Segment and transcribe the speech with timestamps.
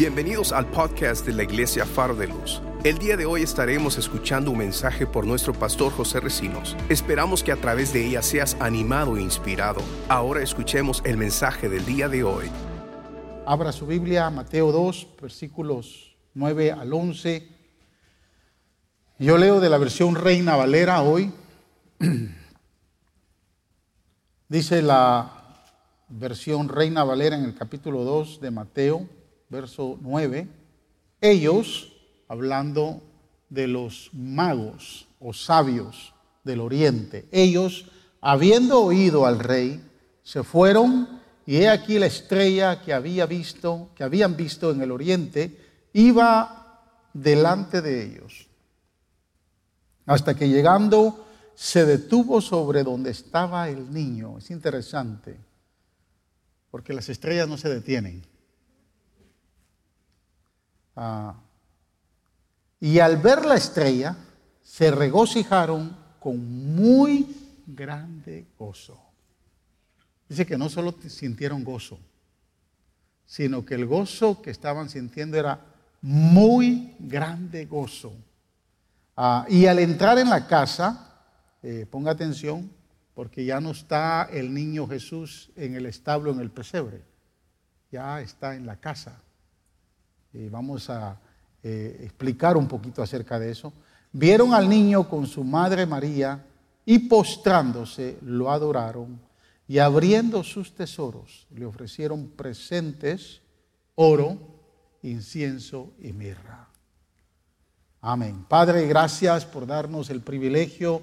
[0.00, 2.62] Bienvenidos al podcast de la Iglesia Faro de Luz.
[2.84, 6.74] El día de hoy estaremos escuchando un mensaje por nuestro pastor José Recinos.
[6.88, 9.82] Esperamos que a través de ella seas animado e inspirado.
[10.08, 12.46] Ahora escuchemos el mensaje del día de hoy.
[13.44, 17.46] Abra su Biblia, Mateo 2, versículos 9 al 11.
[19.18, 21.30] Yo leo de la versión Reina Valera hoy.
[24.48, 25.30] Dice la
[26.08, 29.19] versión Reina Valera en el capítulo 2 de Mateo
[29.50, 30.48] verso 9,
[31.20, 31.92] ellos,
[32.28, 33.02] hablando
[33.50, 36.14] de los magos o sabios
[36.44, 37.90] del oriente, ellos,
[38.20, 39.84] habiendo oído al rey,
[40.22, 44.92] se fueron y he aquí la estrella que había visto, que habían visto en el
[44.92, 45.58] oriente,
[45.92, 48.46] iba delante de ellos.
[50.06, 54.38] Hasta que llegando se detuvo sobre donde estaba el niño.
[54.38, 55.36] Es interesante,
[56.70, 58.29] porque las estrellas no se detienen.
[61.02, 61.34] Ah.
[62.78, 64.14] y al ver la estrella,
[64.62, 69.00] se regocijaron con muy grande gozo.
[70.28, 71.98] Dice que no solo sintieron gozo,
[73.24, 75.58] sino que el gozo que estaban sintiendo era
[76.02, 78.12] muy grande gozo.
[79.16, 81.22] Ah, y al entrar en la casa,
[81.62, 82.70] eh, ponga atención,
[83.14, 87.02] porque ya no está el niño Jesús en el establo, en el pesebre,
[87.90, 89.22] ya está en la casa.
[90.32, 91.18] Y vamos a
[91.62, 93.72] eh, explicar un poquito acerca de eso.
[94.12, 96.44] Vieron al niño con su madre María
[96.84, 99.20] y postrándose lo adoraron
[99.68, 103.40] y abriendo sus tesoros le ofrecieron presentes,
[103.94, 104.36] oro,
[105.02, 106.68] incienso y mirra.
[108.00, 108.44] Amén.
[108.48, 111.02] Padre, gracias por darnos el privilegio,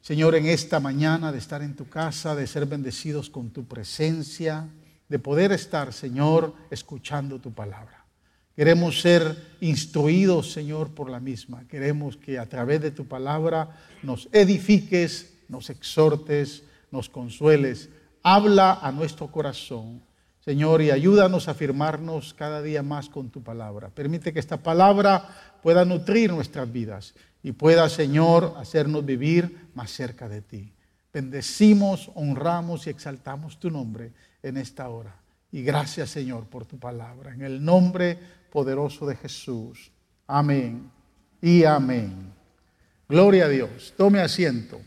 [0.00, 4.68] Señor, en esta mañana de estar en tu casa, de ser bendecidos con tu presencia,
[5.08, 8.03] de poder estar, Señor, escuchando tu palabra.
[8.56, 11.66] Queremos ser instruidos, Señor, por la misma.
[11.66, 16.62] Queremos que a través de tu palabra nos edifiques, nos exhortes,
[16.92, 17.90] nos consueles.
[18.22, 20.02] Habla a nuestro corazón,
[20.38, 23.90] Señor, y ayúdanos a afirmarnos cada día más con tu palabra.
[23.90, 30.28] Permite que esta palabra pueda nutrir nuestras vidas y pueda, Señor, hacernos vivir más cerca
[30.28, 30.72] de ti.
[31.12, 34.12] Bendecimos, honramos y exaltamos tu nombre
[34.42, 35.16] en esta hora.
[35.50, 37.32] Y gracias, Señor, por tu palabra.
[37.32, 38.18] En el nombre
[38.54, 39.90] poderoso de Jesús.
[40.28, 40.88] Amén
[41.42, 42.32] y amén.
[43.08, 43.92] Gloria a Dios.
[43.96, 44.80] Tome asiento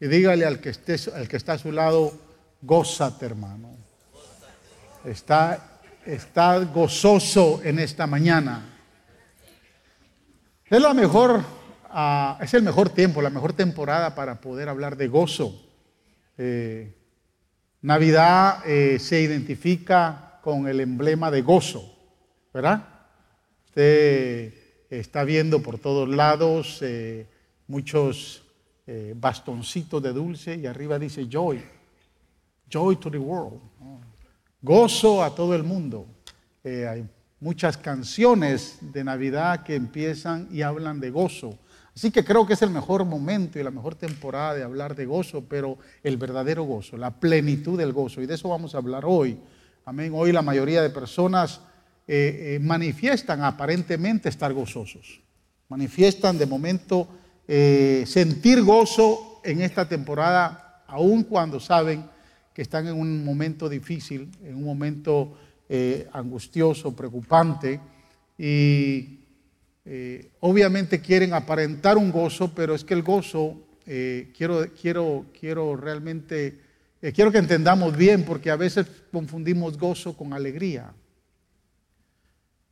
[0.00, 2.12] y dígale al que, esté, al que está a su lado,
[2.60, 3.70] gózate hermano.
[5.04, 8.68] Está, está gozoso en esta mañana.
[10.66, 11.38] Es la mejor,
[11.94, 15.54] uh, es el mejor tiempo, la mejor temporada para poder hablar de gozo.
[16.36, 16.92] Eh,
[17.80, 22.01] Navidad eh, se identifica con el emblema de gozo.
[22.52, 22.86] ¿Verdad?
[23.66, 24.52] Usted
[24.90, 27.26] está viendo por todos lados eh,
[27.66, 28.42] muchos
[28.86, 31.62] eh, bastoncitos de dulce y arriba dice joy,
[32.68, 33.60] joy to the world,
[34.60, 36.06] gozo a todo el mundo.
[36.62, 37.08] Eh, hay
[37.40, 41.58] muchas canciones de Navidad que empiezan y hablan de gozo.
[41.94, 45.06] Así que creo que es el mejor momento y la mejor temporada de hablar de
[45.06, 48.22] gozo, pero el verdadero gozo, la plenitud del gozo.
[48.22, 49.38] Y de eso vamos a hablar hoy.
[49.84, 50.12] Amén.
[50.14, 51.60] Hoy la mayoría de personas
[52.08, 55.20] eh, eh, manifiestan aparentemente estar gozosos.
[55.68, 57.08] Manifiestan de momento
[57.46, 62.04] eh, sentir gozo en esta temporada, aun cuando saben
[62.52, 65.38] que están en un momento difícil, en un momento
[66.12, 67.80] angustioso, preocupante,
[68.36, 69.20] y
[70.40, 73.56] obviamente quieren aparentar un gozo, pero es que el gozo,
[74.36, 76.58] quiero, quiero, quiero realmente,
[77.14, 80.92] quiero que entendamos bien, porque a veces confundimos gozo con alegría.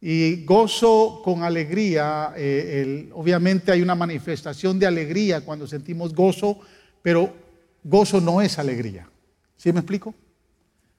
[0.01, 6.59] Y gozo con alegría, eh, obviamente hay una manifestación de alegría cuando sentimos gozo,
[7.03, 7.35] pero
[7.85, 9.09] gozo no es alegría.
[9.57, 10.15] ¿Sí me explico?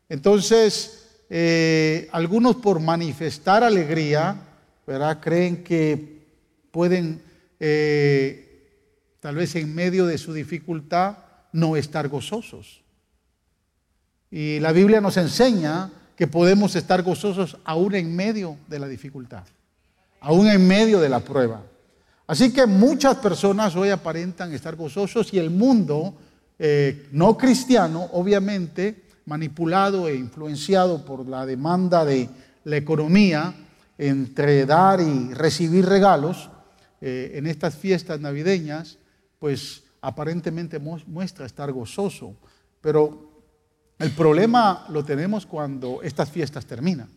[0.08, 4.36] Entonces, eh, algunos por manifestar alegría,
[4.86, 5.20] ¿verdad?
[5.20, 6.22] Creen que
[6.70, 7.24] pueden,
[7.60, 11.18] eh, tal vez en medio de su dificultad,
[11.54, 12.82] no estar gozosos.
[14.30, 15.90] Y la Biblia nos enseña
[16.22, 19.42] que podemos estar gozosos aún en medio de la dificultad,
[20.20, 21.64] aún en medio de la prueba.
[22.28, 26.14] Así que muchas personas hoy aparentan estar gozosos y el mundo
[26.60, 32.30] eh, no cristiano, obviamente, manipulado e influenciado por la demanda de
[32.66, 33.56] la economía
[33.98, 36.52] entre dar y recibir regalos
[37.02, 39.00] eh, en estas fiestas navideñas,
[39.40, 42.36] pues aparentemente muestra estar gozoso,
[42.80, 43.31] pero
[44.02, 47.10] el problema lo tenemos cuando estas fiestas terminan.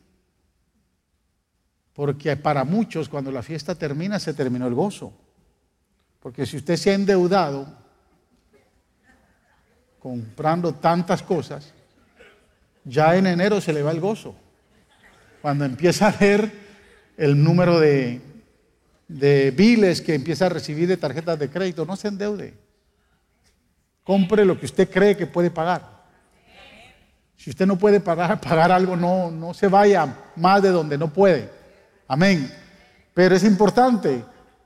[1.95, 5.13] Porque para muchos cuando la fiesta termina se terminó el gozo.
[6.21, 7.67] Porque si usted se ha endeudado
[9.99, 11.73] comprando tantas cosas,
[12.85, 14.35] ya en enero se le va el gozo.
[15.41, 16.51] Cuando empieza a ver
[17.17, 18.21] el número de,
[19.09, 22.55] de biles que empieza a recibir de tarjetas de crédito, no se endeude.
[24.03, 25.94] Compre lo que usted cree que puede pagar.
[27.44, 31.50] Si usted no puede pagar, algo, no, no se vaya más de donde no puede.
[32.08, 32.50] Amén.
[33.12, 34.25] Pero es importante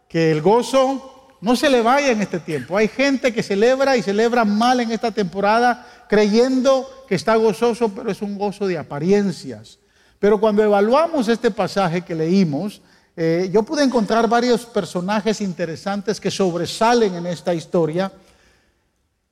[0.08, 2.76] que el gozo no se le vaya en este tiempo.
[2.76, 8.12] Hay gente que celebra y celebra mal en esta temporada creyendo que está gozoso, pero
[8.12, 9.80] es un gozo de apariencias.
[10.20, 12.80] Pero cuando evaluamos este pasaje que leímos,
[13.16, 18.12] eh, yo pude encontrar varios personajes interesantes que sobresalen en esta historia,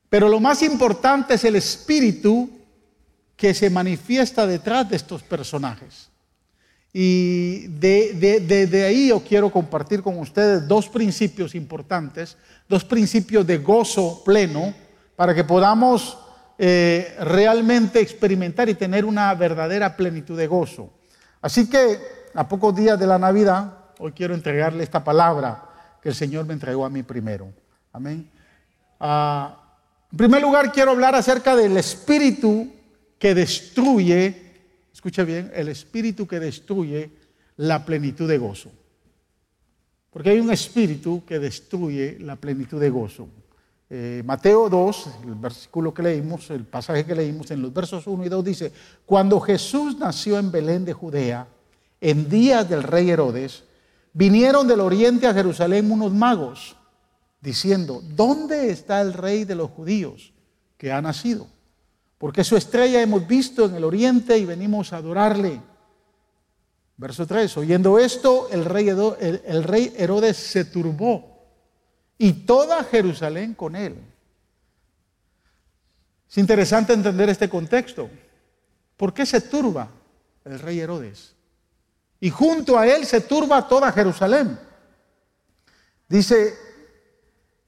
[0.09, 2.56] pero lo más importante es el espíritu
[3.37, 6.09] que se manifiesta detrás de estos personajes.
[6.93, 14.23] Y de, ahí yo quiero compartir con ustedes dos principios importantes, dos principios de gozo
[14.25, 14.73] pleno,
[15.15, 16.19] para que podamos
[16.57, 20.91] eh, realmente experimentar y tener una verdadera plenitud de gozo.
[21.43, 21.99] Así que
[22.35, 25.65] a pocos días de la Navidad, hoy quiero entregarle esta palabra
[26.03, 27.53] que el Señor me entregó a mí primero.
[27.93, 28.31] Amén.
[28.99, 29.55] Ah,
[30.11, 32.73] en primer lugar, quiero hablar acerca del espíritu
[33.19, 34.53] que destruye,
[34.93, 37.11] escucha bien, el espíritu que destruye
[37.57, 38.71] la plenitud de gozo.
[40.11, 43.29] Porque hay un espíritu que destruye la plenitud de gozo.
[43.89, 48.25] Eh, Mateo 2, el versículo que leímos, el pasaje que leímos en los versos 1
[48.25, 48.73] y 2 dice,
[49.05, 51.47] cuando Jesús nació en Belén de Judea,
[52.01, 53.65] en días del rey Herodes,
[54.13, 56.77] vinieron del oriente a Jerusalén unos magos,
[57.41, 60.33] diciendo, ¿dónde está el rey de los judíos
[60.77, 61.47] que ha nacido?
[62.19, 65.61] Porque su estrella hemos visto en el oriente y venimos a adorarle.
[66.97, 71.45] Verso 3, oyendo esto, el rey, el, rey Herodes se turbó
[72.17, 73.97] y toda Jerusalén con él.
[76.29, 78.09] Es interesante entender este contexto.
[78.97, 79.91] ¿Por qué se turba
[80.45, 81.35] el rey Herodes?
[82.19, 84.59] Y junto a él se turba toda Jerusalén.
[86.09, 86.55] Dice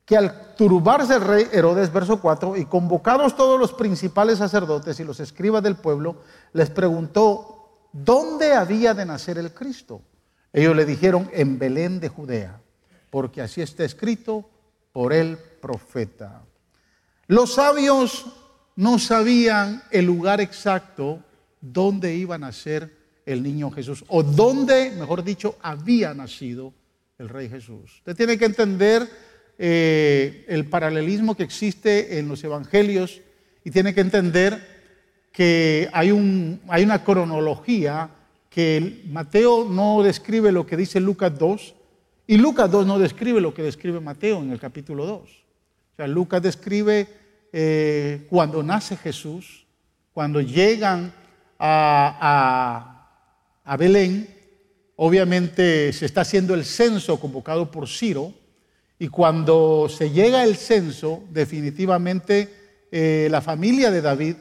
[0.09, 5.05] que al turbarse el rey Herodes, verso 4, y convocados todos los principales sacerdotes y
[5.05, 6.23] los escribas del pueblo,
[6.55, 10.01] les preguntó, ¿dónde había de nacer el Cristo?
[10.51, 12.59] Ellos le dijeron, en Belén de Judea,
[13.11, 14.49] porque así está escrito
[14.93, 16.41] por el profeta.
[17.27, 18.25] Los sabios
[18.77, 21.23] no sabían el lugar exacto
[21.61, 22.97] donde iba a nacer
[23.27, 26.73] el niño Jesús, o dónde, mejor dicho, había nacido
[27.19, 27.97] el rey Jesús.
[27.99, 29.28] Usted tiene que entender
[29.59, 33.21] eh, el paralelismo que existe en los evangelios
[33.65, 34.79] y tiene que entender
[35.33, 38.11] que hay, un, hay una cronología
[38.51, 41.75] que Mateo no describe lo que dice Lucas 2
[42.29, 45.21] y Lucas 2 no describe lo que describe Mateo en el capítulo 2.
[45.21, 47.09] O sea, Lucas describe
[47.53, 49.67] eh, cuando nace Jesús,
[50.13, 51.13] cuando llegan
[51.59, 53.09] a,
[53.65, 54.29] a Belén,
[54.97, 58.33] obviamente se está haciendo el censo convocado por Ciro,
[58.99, 62.49] y cuando se llega el censo, definitivamente
[62.91, 64.35] eh, la familia de David,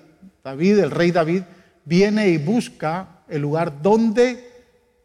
[0.43, 1.43] David, el rey David,
[1.85, 3.81] viene y busca el lugar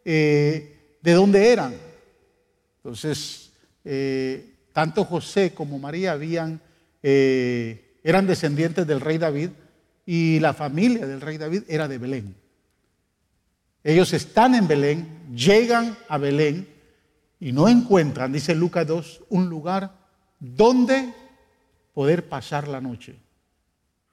[0.03, 1.75] eh, de donde eran.
[2.77, 3.51] Entonces,
[3.85, 6.17] eh, tanto José como María
[7.03, 9.49] eran descendientes del rey David
[10.05, 12.35] y la familia del rey David era de Belén.
[13.83, 16.72] Ellos están en Belén, llegan a Belén
[17.43, 19.91] y no encuentran, dice Lucas 2, un lugar
[20.39, 21.13] donde
[21.93, 23.19] poder pasar la noche.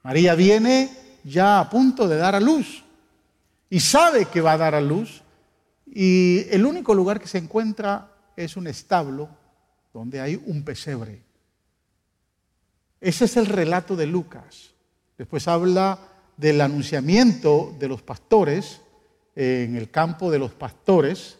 [0.03, 0.91] María viene
[1.23, 2.83] ya a punto de dar a luz
[3.69, 5.21] y sabe que va a dar a luz
[5.85, 9.29] y el único lugar que se encuentra es un establo
[9.93, 11.23] donde hay un pesebre.
[12.99, 14.71] Ese es el relato de Lucas.
[15.17, 15.99] Después habla
[16.35, 18.81] del anunciamiento de los pastores
[19.37, 21.37] en el campo de los pastores,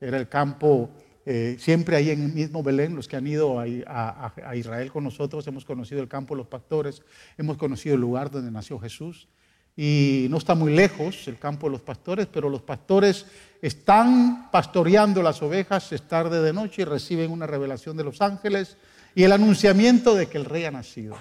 [0.00, 0.88] era el campo
[1.26, 5.46] eh, siempre ahí en el mismo Belén, los que han ido a, Israel con nosotros,
[5.46, 7.02] hemos conocido el campo de los pastores,
[7.38, 9.28] hemos conocido el lugar donde nació Jesús.
[9.76, 13.26] Y no está muy lejos el campo de los pastores, pero los pastores
[13.60, 18.76] están pastoreando las ovejas, es tarde de noche y reciben una revelación de los ángeles
[19.16, 21.16] y el anunciamiento de que el rey ha nacido.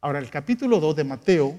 [0.00, 1.56] Ahora, el capítulo 2 de Mateo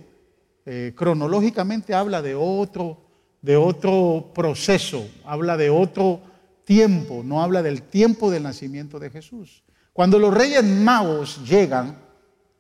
[0.66, 2.98] eh, cronológicamente habla de otro,
[3.42, 6.22] de otro proceso, habla de otro
[6.70, 9.64] tiempo, no habla del tiempo del nacimiento de Jesús.
[9.92, 11.98] Cuando los reyes magos llegan,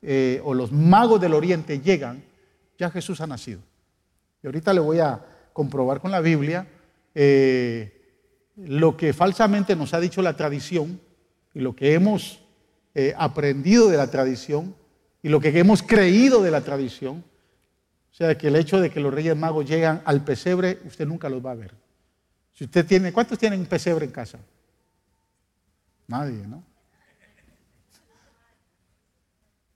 [0.01, 2.23] eh, o los magos del oriente llegan,
[2.75, 3.59] ya Jesús ha nacido.
[4.41, 5.23] Y ahorita le voy a
[5.53, 6.67] comprobar con la Biblia.
[7.13, 8.01] Eh,
[8.55, 10.99] lo que falsamente nos ha dicho la tradición
[11.53, 12.41] y lo que hemos
[12.95, 14.73] eh, aprendido de la tradición
[15.21, 17.23] y lo que hemos creído de la tradición.
[18.11, 21.29] O sea, que el hecho de que los Reyes Magos llegan al pesebre, usted nunca
[21.29, 21.88] los va a ver.
[22.59, 24.37] Usted tiene, ¿cuántos tienen un pesebre en casa?
[26.07, 26.63] Nadie, ¿no?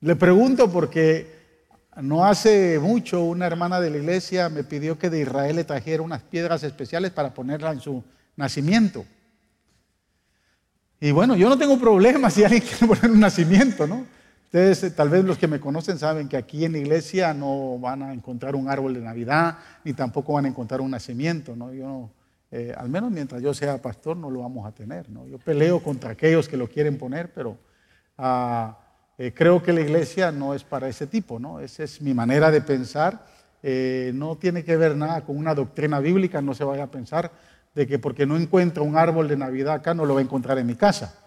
[0.01, 1.43] Le pregunto porque
[2.01, 6.03] no hace mucho una hermana de la iglesia me pidió que de Israel le trajera
[6.03, 8.03] unas piedras especiales para ponerla en su
[8.35, 9.05] nacimiento.
[10.99, 14.05] Y bueno, yo no tengo problema si alguien quiere poner un nacimiento, ¿no?
[14.45, 17.79] Ustedes, eh, tal vez los que me conocen, saben que aquí en la iglesia no
[17.79, 21.73] van a encontrar un árbol de Navidad, ni tampoco van a encontrar un nacimiento, ¿no?
[21.73, 22.09] Yo,
[22.55, 25.27] eh, al menos mientras yo sea pastor, no lo vamos a tener, ¿no?
[25.27, 27.57] Yo peleo contra aquellos que lo quieren poner, pero
[28.17, 28.77] ah,
[29.17, 31.59] eh, creo que la iglesia no es para ese tipo, ¿no?
[31.59, 33.25] Esa es mi manera de pensar.
[34.13, 37.31] no tiene que ver nada con una doctrina bíblica, no se vaya a pensar
[37.73, 40.57] de que porque no encuentra un árbol de Navidad acá, no lo va a encontrar
[40.57, 41.23] en mi casa.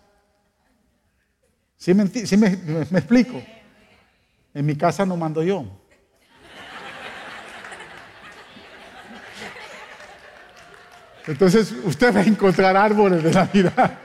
[1.76, 3.42] ¿Sí me, explico?
[4.54, 5.66] En mi casa no mando yo.
[11.26, 13.98] Entonces usted va a encontrar árboles de Navidad.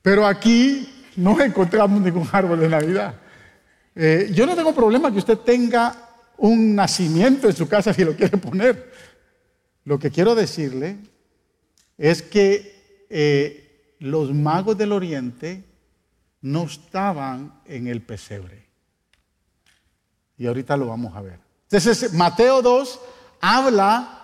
[0.00, 3.14] Pero aquí no encontramos ningún árbol de Navidad.
[3.94, 5.94] Eh, yo no tengo problema que usted tenga
[6.38, 8.92] un nacimiento en su casa si lo quiere poner.
[9.84, 10.96] Lo que quiero decirle
[11.98, 15.64] es que eh, los magos del oriente
[16.40, 18.66] no estaban en el pesebre.
[20.36, 21.40] Y ahorita lo vamos a ver.
[21.64, 23.00] Entonces, Mateo 2
[23.40, 24.18] habla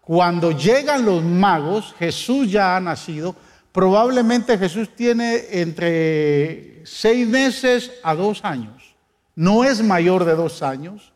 [0.00, 3.34] cuando llegan los magos, Jesús ya ha nacido.
[3.72, 8.94] Probablemente Jesús tiene entre seis meses a dos años.
[9.34, 11.12] No es mayor de dos años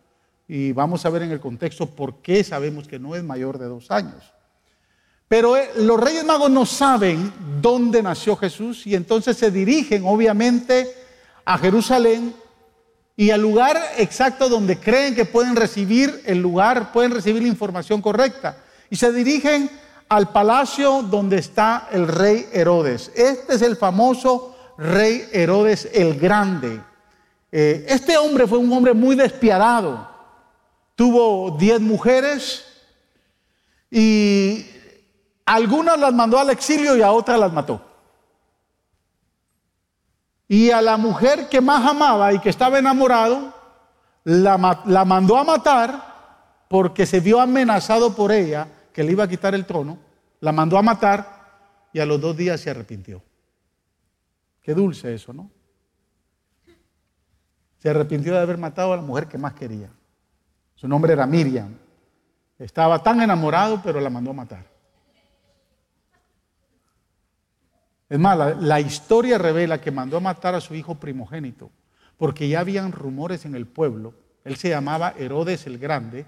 [0.49, 3.67] y vamos a ver en el contexto por qué sabemos que no es mayor de
[3.67, 4.33] dos años.
[5.29, 10.91] Pero eh, los reyes magos no saben dónde nació Jesús y entonces se dirigen obviamente
[11.45, 12.35] a Jerusalén
[13.19, 18.01] y al lugar exacto donde creen que pueden recibir el lugar, pueden recibir la información
[18.01, 18.59] correcta.
[18.91, 19.69] Y se dirigen
[20.09, 23.11] al palacio donde está el rey Herodes.
[23.17, 26.81] Este es el famoso rey Herodes el Grande.
[27.51, 30.09] Eh, este hombre fue un hombre muy despiadado.
[30.95, 32.67] Tuvo diez mujeres
[33.91, 34.65] y
[35.45, 37.83] algunas las mandó al exilio y a otras las mató.
[40.49, 43.55] Y a la mujer que más amaba y que estaba enamorado,
[44.25, 49.29] la, la, mandó a matar porque se vio amenazado por ella, que le iba a
[49.29, 49.99] quitar el trono.
[50.41, 53.23] La mandó a matar y a los dos días se arrepintió.
[54.63, 55.51] Qué dulce eso, ¿no?
[57.79, 59.91] Se arrepintió de haber matado a la mujer que más quería.
[60.75, 61.75] Su nombre era Miriam.
[62.59, 64.78] Estaba tan enamorado, pero la mandó a matar.
[68.09, 71.71] Es más, la, historia revela que mandó a matar a su hijo primogénito,
[72.17, 76.25] porque ya habían rumores en el pueblo, él se llamaba Herodes el Grande,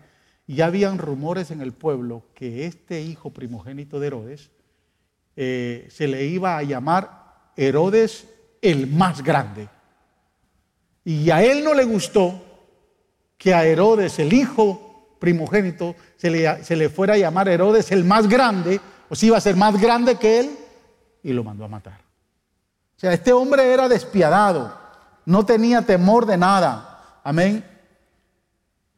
[0.46, 4.50] y ya habían rumores en el pueblo que este hijo primogénito de Herodes
[5.36, 8.28] eh, se le iba a llamar Herodes
[8.60, 9.68] el más grande.
[11.04, 12.44] Y a él no le gustó
[13.38, 18.04] que a Herodes, el hijo primogénito, se le, se le fuera a llamar Herodes el
[18.04, 20.50] más grande, o si iba a ser más grande que él,
[21.22, 22.00] y lo mandó a matar.
[22.96, 24.76] O sea, este hombre era despiadado,
[25.26, 27.20] no tenía temor de nada.
[27.24, 27.64] Amén.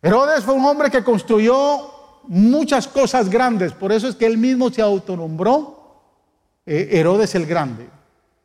[0.01, 4.71] Herodes fue un hombre que construyó muchas cosas grandes, por eso es que él mismo
[4.71, 6.03] se autonombró
[6.67, 7.89] eh, Herodes el Grande.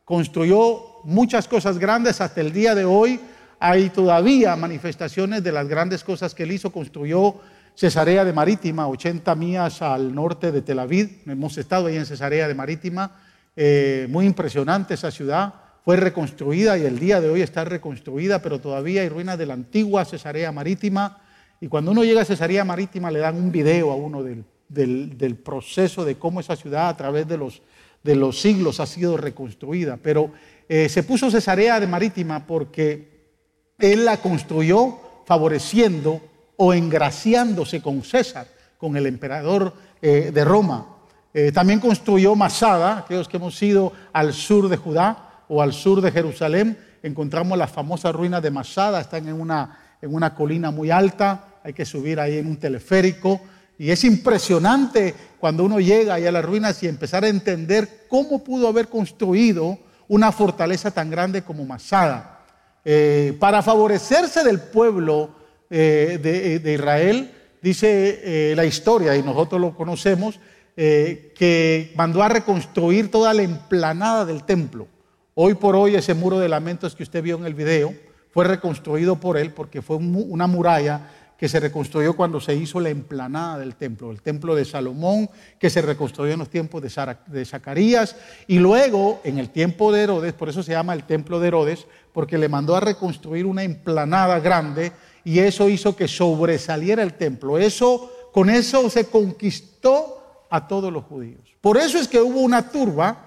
[0.06, 3.20] Construyó muchas cosas grandes hasta el día de hoy
[3.60, 6.72] hay todavía manifestaciones de las grandes cosas que él hizo.
[6.72, 7.36] Construyó
[7.76, 11.24] Cesarea de Marítima, 80 millas al norte de Tel Aviv.
[11.26, 13.16] Hemos estado ahí en Cesarea de Marítima.
[13.60, 15.52] Eh, muy impresionante esa ciudad.
[15.84, 19.56] Fue reconstruida y el día de hoy está reconstruida, pero todavía hay ruinas de la
[19.56, 21.24] antigua Cesarea Marítima.
[21.60, 26.06] Y cuando uno llega a Cesarea Marítima le dan un video a uno del, proceso
[26.06, 27.64] de cómo esa ciudad a través de los,
[28.04, 29.98] de los siglos ha sido reconstruida.
[29.98, 30.32] Pero
[30.70, 33.32] eh, se puso Cesarea de Marítima porque
[33.80, 36.22] él la construyó favoreciendo
[36.58, 38.46] o engraciándose con César,
[38.78, 40.97] con el emperador eh, de Roma.
[41.34, 46.02] Eh, también construyó Masada, aquellos que hemos ido al sur de Judá o al sur
[46.02, 50.90] de Jerusalén, encontramos las famosas ruinas de Masada, están en una, en una colina muy
[50.90, 53.42] alta, hay que subir ahí en un teleférico.
[53.78, 58.44] Y es impresionante cuando uno llega ahí a las ruinas y empezar a entender cómo
[58.44, 62.40] pudo haber construido una fortaleza tan grande como Masada.
[62.84, 65.30] Eh, para favorecerse del pueblo
[65.70, 67.32] eh, de, Israel,
[67.62, 70.40] dice la historia, y nosotros lo conocemos,
[70.80, 74.88] eh, que mandó a reconstruir toda la emplanada del templo.
[75.34, 77.96] Hoy por hoy ese muro de lamentos que usted vio en el video
[78.32, 82.90] fue reconstruido por él porque fue una muralla que se reconstruyó cuando se hizo la
[82.90, 85.30] emplanada del templo, el templo de Salomón,
[85.60, 88.16] que se reconstruyó en los tiempos de Zacarías,
[88.48, 91.88] y luego en el tiempo de Herodes, por eso se llama el templo de Herodes,
[92.14, 94.92] porque le mandó a reconstruir una emplanada grande
[95.24, 97.58] y eso hizo que sobresaliera el templo.
[97.60, 101.42] Eso, con eso se conquistó a todos los judíos.
[101.62, 103.26] Por eso es que hubo una turba,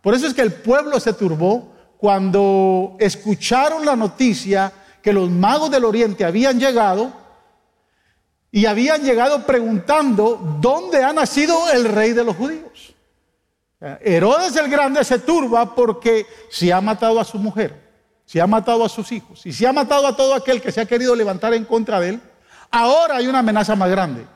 [0.00, 4.72] por eso es que el pueblo se turbó cuando escucharon la noticia
[5.02, 7.12] que los magos del oriente habían llegado
[8.52, 12.94] y habían llegado preguntando dónde ha nacido el rey de los judíos.
[13.80, 17.80] Herodes el Grande se turba porque se ha matado a su mujer,
[18.26, 20.80] se ha matado a sus hijos y se ha matado a todo aquel que se
[20.80, 22.20] ha querido levantar en contra de él.
[22.70, 24.26] Ahora hay una amenaza más grande.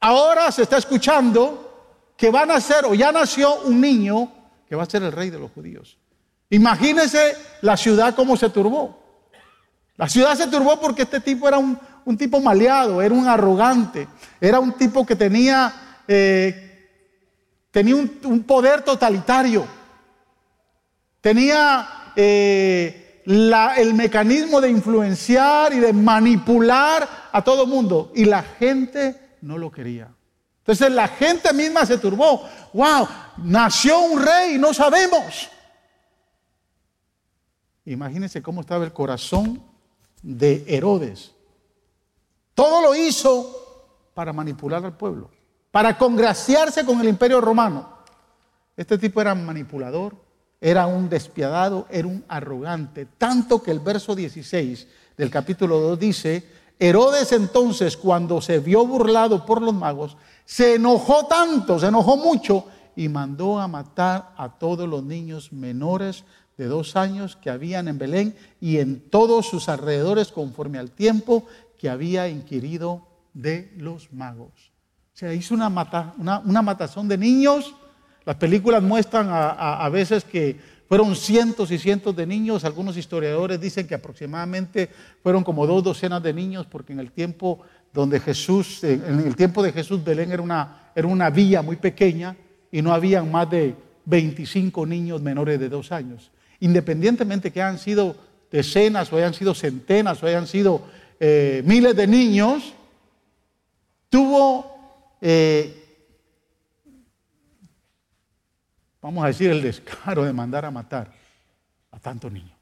[0.00, 1.68] Ahora se está escuchando
[2.16, 4.32] que va a nacer o ya nació un niño
[4.68, 5.98] que va a ser el rey de los judíos.
[6.50, 8.98] Imagínense la ciudad como se turbó.
[9.96, 11.78] La ciudad se turbó porque este tipo era un,
[12.16, 14.08] tipo maleado, era un arrogante,
[14.40, 16.88] era un tipo que tenía, eh,
[17.70, 19.66] tenía un, poder totalitario,
[21.20, 29.27] tenía eh, el mecanismo de influenciar y de manipular a todo mundo y la gente
[29.40, 30.08] no lo quería.
[30.58, 32.48] Entonces la gente misma se turbó.
[32.72, 33.08] ¡Wow!
[33.38, 35.48] Nació un rey, no sabemos.
[37.84, 39.62] Imagínense cómo estaba el corazón
[40.22, 41.32] de Herodes
[42.58, 45.30] todo lo hizo para manipular al pueblo,
[45.70, 47.88] para congraciarse con el imperio romano.
[48.76, 50.16] Este tipo era manipulador,
[50.60, 56.44] era un despiadado, era un arrogante, tanto que el verso 16 del capítulo 2 dice,
[56.78, 62.66] Herodes entonces cuando se vio burlado por los magos, se enojó tanto, se enojó mucho
[62.94, 66.24] y mandó a matar a todos los niños menores
[66.56, 71.44] de dos años que habían en Belén y en todos sus alrededores conforme al tiempo
[71.78, 74.72] que había inquirido de los magos.
[75.14, 77.74] O sea, hizo una, una, matazón de niños.
[78.24, 82.64] Las películas muestran a, veces que fueron cientos y cientos de niños.
[82.64, 84.88] Algunos historiadores dicen que aproximadamente
[85.22, 87.60] fueron como dos docenas de niños, porque en el tiempo
[87.92, 92.36] donde Jesús, en el tiempo de Jesús, Belén era una, era una villa muy pequeña
[92.72, 93.74] y no habían más de
[94.06, 96.30] 25 niños menores de dos años.
[96.60, 98.16] Independientemente que hayan sido
[98.50, 100.82] decenas o hayan sido centenas o hayan sido
[101.20, 102.74] eh, miles de niños,
[104.08, 105.77] tuvo, eh,
[109.08, 111.10] vamos a decir, el descaro de mandar a matar
[111.92, 112.52] a tantos niños.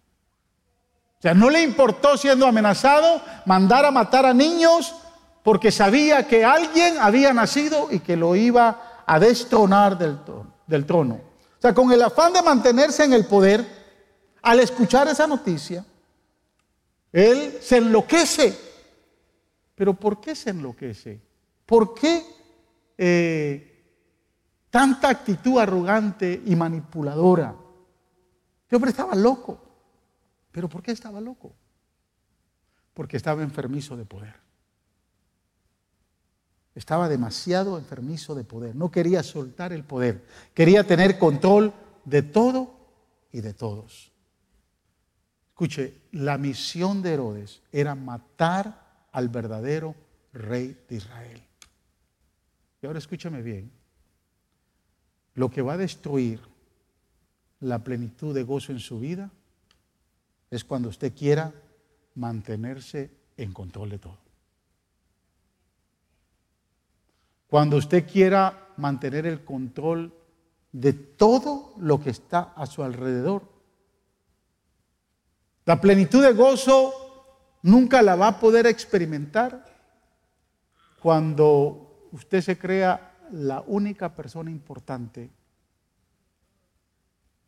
[1.19, 4.95] O sea, no le importó siendo amenazado mandar a matar a niños
[5.43, 10.21] porque sabía que alguien había nacido y que lo iba a destronar del,
[10.69, 11.15] del trono.
[11.15, 13.67] O sea, con el afán de mantenerse en el poder,
[14.41, 15.85] al escuchar esa noticia,
[17.11, 18.57] él se enloquece.
[19.75, 21.21] Pero ¿por qué se enloquece?
[21.67, 22.25] ¿Por qué
[22.97, 23.76] eh,
[24.77, 27.57] tanta actitud arrogante y manipuladora?
[28.61, 29.59] Este hombre estaba loco.
[30.53, 31.55] ¿Pero por qué estaba loco?
[32.93, 34.35] Porque estaba enfermizo de poder.
[36.75, 38.77] Estaba demasiado enfermizo de poder.
[38.77, 40.27] No quería soltar el poder.
[40.53, 41.73] Quería tener control
[42.05, 42.77] de todo
[43.33, 44.13] y de todos.
[45.49, 49.95] Escuche, la misión de Herodes era matar al verdadero
[50.35, 51.43] rey de Israel.
[52.83, 53.86] Y ahora escúchame bien.
[55.37, 56.41] Lo que va a destruir
[57.61, 59.31] la plenitud de gozo en su vida
[60.51, 61.53] es cuando usted quiera
[62.17, 64.19] mantenerse en control de todo.
[67.47, 70.13] Cuando usted quiera mantener el control
[70.73, 73.57] de todo lo que está a su alrededor
[75.67, 79.65] la plenitud de gozo nunca la va a poder experimentar
[81.03, 85.31] cuando usted se crea la única persona importante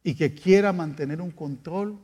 [0.03, 1.99] y que quiera mantener un control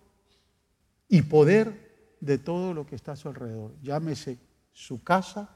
[1.08, 3.72] y poder de todo lo que está a su alrededor.
[3.82, 4.38] Llámese
[4.72, 5.48] su casa,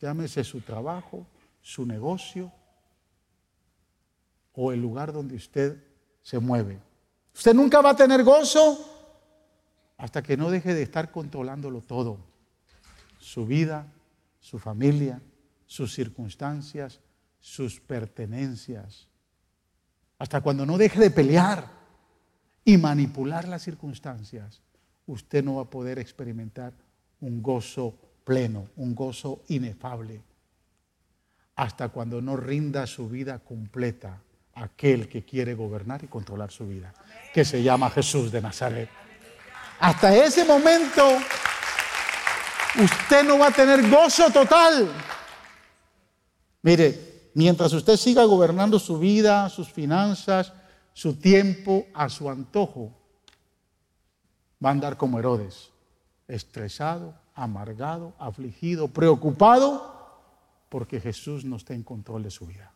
[0.00, 1.26] llámese su trabajo,
[1.60, 2.52] su negocio
[4.52, 5.82] o el lugar donde usted
[6.22, 6.80] se mueve.
[7.34, 8.94] Usted nunca va a tener gozo
[9.96, 12.18] hasta que no deje de estar controlándolo todo.
[13.18, 13.92] Su vida,
[14.40, 15.20] su familia,
[15.74, 17.00] sus circunstancias,
[17.40, 19.08] sus pertenencias.
[20.20, 21.68] Hasta cuando no deje de pelear
[22.64, 24.62] y manipular las circunstancias,
[25.06, 26.72] usted no va a poder experimentar
[27.20, 30.22] un gozo pleno, un gozo inefable.
[31.56, 34.20] hasta cuando no rinda su vida completa
[34.54, 36.92] a aquel que quiere gobernar y controlar su vida,
[37.32, 38.88] que se llama Jesús de Nazaret.
[39.80, 41.18] Hasta ese momento
[42.80, 44.88] usted no va a tener gozo total.
[46.64, 50.50] Mire, mientras usted siga gobernando su vida, sus finanzas,
[50.94, 52.90] su tiempo a su antojo,
[54.64, 55.68] va a andar como Herodes,
[56.26, 59.92] estresado, amargado, afligido, preocupado,
[60.70, 62.72] porque Jesús no está en control de su vida.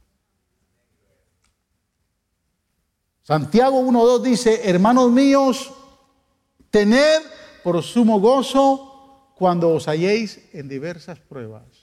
[3.22, 5.72] Santiago 1.2 dice, hermanos míos,
[6.70, 7.22] tened
[7.64, 11.77] por sumo gozo cuando os halléis en diversas pruebas.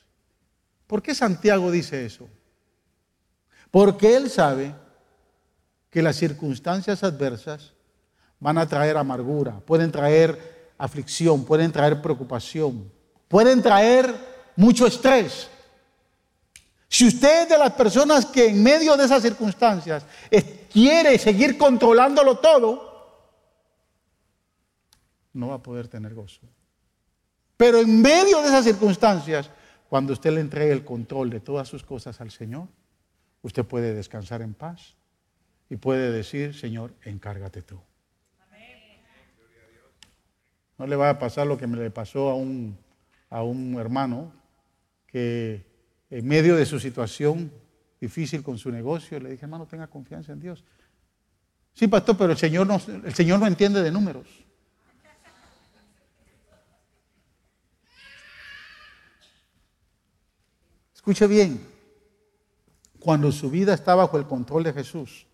[0.88, 2.28] ¿Por qué Santiago dice eso?
[3.71, 4.76] Porque él sabe
[5.89, 7.74] que las circunstancias adversas
[8.39, 12.91] van a traer amargura, pueden traer aflicción, pueden traer preocupación,
[13.28, 14.13] pueden traer
[14.56, 15.50] mucho estrés.
[16.88, 20.06] Si usted es de las personas que en medio de esas circunstancias
[20.71, 22.95] quiere seguir controlándolo todo,
[25.34, 26.41] no va a poder tener gozo.
[27.58, 29.50] Pero en medio de esas circunstancias,
[29.95, 32.67] cuando usted le entregue el control de todas sus cosas al Señor,
[33.43, 34.97] usted puede descansar en paz
[35.69, 37.79] y puede decir, Señor, encárgate tú.
[40.77, 42.77] No le va a pasar lo que me le pasó a un,
[43.29, 44.34] a un hermano
[45.08, 45.65] que
[46.10, 47.49] en medio de su situación
[48.01, 50.65] difícil con su negocio, le dije, hermano, tenga confianza en Dios.
[51.73, 54.27] Sí, pastor, pero el Señor no, el Señor no entiende de números.
[61.05, 61.63] Escuche bien,
[62.99, 65.27] cuando su vida está bajo el control de Jesús,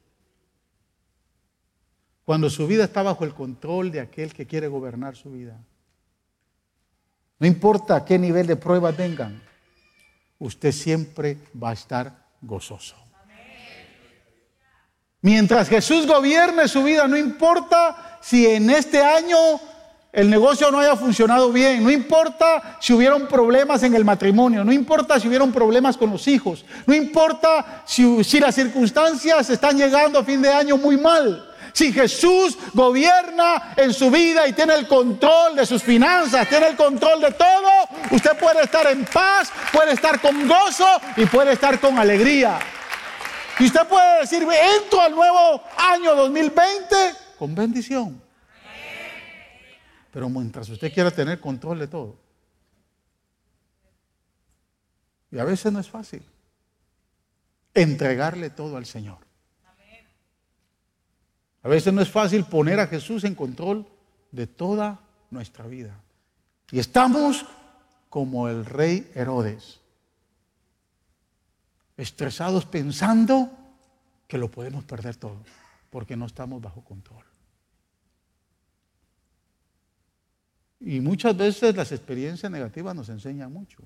[2.25, 5.57] cuando su vida está bajo el control de aquel que quiere gobernar su vida,
[7.39, 9.41] no importa qué nivel de prueba tengan,
[10.39, 12.97] usted siempre va a estar gozoso.
[15.21, 19.38] Mientras Jesús gobierne su vida, no importa si en este año
[20.13, 24.74] el negocio no haya funcionado bien, no importa si hubieron problemas en el matrimonio, no
[24.74, 30.24] importa si hubieron problemas con los hijos, no importa si, las circunstancias están llegando a
[30.24, 31.47] fin de año muy mal.
[31.74, 36.76] Si Jesús gobierna en su vida y tiene el control de sus finanzas, tiene el
[36.76, 37.69] control de todo,
[38.12, 42.60] usted puede estar en paz, puede estar con gozo y puede estar con alegría.
[43.58, 44.45] Y usted puede decir,
[44.76, 46.95] entro al nuevo año 2020
[47.39, 48.31] con bendición.
[50.12, 52.15] Pero mientras usted quiera tener control de todo.
[55.32, 56.24] Y a veces no es fácil
[57.74, 59.19] entregarle todo al Señor.
[61.63, 63.88] A veces no es fácil poner a Jesús en control
[64.32, 65.95] de toda nuestra vida.
[66.71, 67.45] Y estamos
[68.10, 69.80] como el rey Herodes,
[71.97, 73.50] estresados pensando
[74.28, 75.38] que lo podemos perder todo,
[75.89, 77.31] porque no estamos bajo control.
[80.82, 83.84] Y muchas veces las experiencias negativas nos enseñan mucho.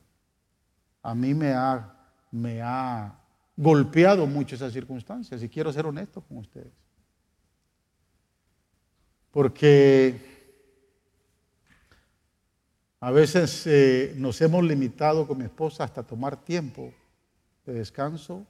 [1.04, 1.94] A mí me ha,
[2.32, 3.14] me ha
[3.56, 6.74] golpeado mucho esas circunstancias y quiero ser honesto con ustedes
[9.36, 10.16] porque
[13.02, 16.94] a veces eh, nos hemos limitado con mi esposa hasta tomar tiempo
[17.66, 18.46] de descanso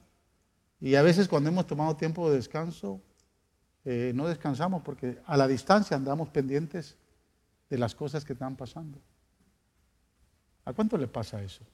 [0.80, 3.00] y a veces cuando hemos tomado tiempo de descanso
[3.84, 6.94] eh, no descansamos porque a la distancia andamos pendientes
[7.68, 8.98] de las cosas que están pasando.
[10.64, 11.64] ¿A cuánto le pasa eso?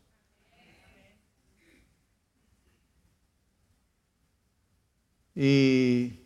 [5.35, 6.21] Y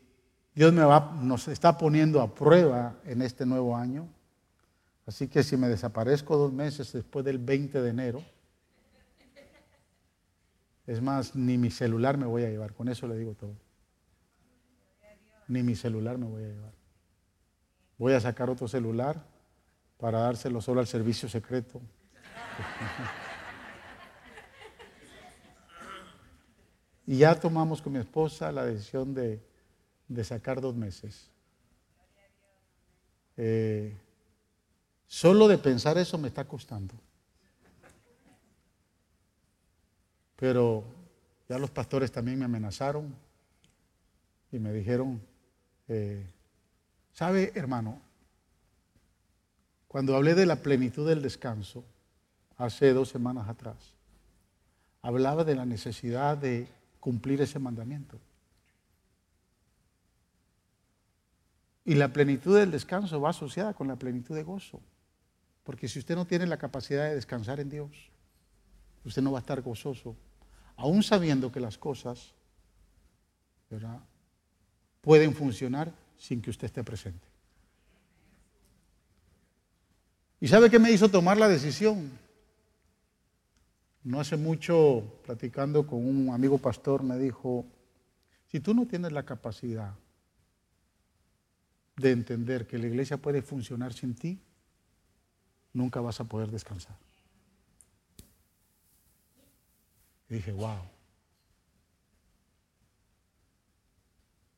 [0.55, 4.09] Dios me va, nos está poniendo a prueba en este nuevo año.
[5.07, 8.23] Así que si me desaparezco dos meses después del 20 de enero,
[10.87, 12.73] es más, ni mi celular me voy a llevar.
[12.73, 13.55] Con eso le digo todo.
[15.49, 16.73] Ni mi celular me voy a llevar.
[17.99, 19.25] Voy a sacar otro celular
[19.99, 21.81] para dárselo solo al servicio secreto.
[27.07, 29.41] y ya tomamos con mi esposa la decisión de
[30.09, 31.31] de sacar dos meses.
[33.37, 33.97] Eh,
[35.07, 36.95] solo de pensar eso me está costando.
[40.37, 40.85] Pero
[41.49, 43.15] ya los pastores también me amenazaron
[44.53, 45.21] y me dijeron,
[45.89, 46.27] eh,
[47.13, 48.01] ¿sabe hermano?
[49.89, 51.85] Cuando hablé de la plenitud del descanso,
[52.57, 53.95] hace dos semanas atrás,
[55.03, 56.69] hablaba de la necesidad de
[57.01, 58.19] cumplir ese mandamiento.
[61.85, 64.81] Y la plenitud del descanso va asociada con la plenitud de gozo.
[65.63, 67.91] Porque si usted no tiene la capacidad de descansar en Dios,
[69.05, 70.17] usted no va a estar gozoso.
[70.77, 72.35] aún sabiendo que las cosas
[75.01, 77.27] pueden funcionar sin que usted esté presente.
[80.41, 82.11] ¿Y sabe qué me hizo tomar la decisión?
[84.05, 87.67] No hace mucho, platicando con un amigo pastor, me dijo,
[88.49, 89.95] si tú no tienes la capacidad
[91.97, 94.39] de entender que la iglesia puede funcionar sin ti,
[95.73, 96.97] nunca vas a poder descansar.
[100.29, 100.81] Y dije, wow.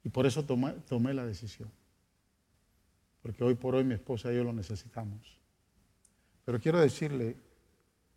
[0.05, 1.71] Y por eso tomé, tomé, la decisión.
[3.23, 5.39] Porque hoy por hoy mi esposa y yo lo necesitamos.
[6.49, 7.37] Pero quiero decirle,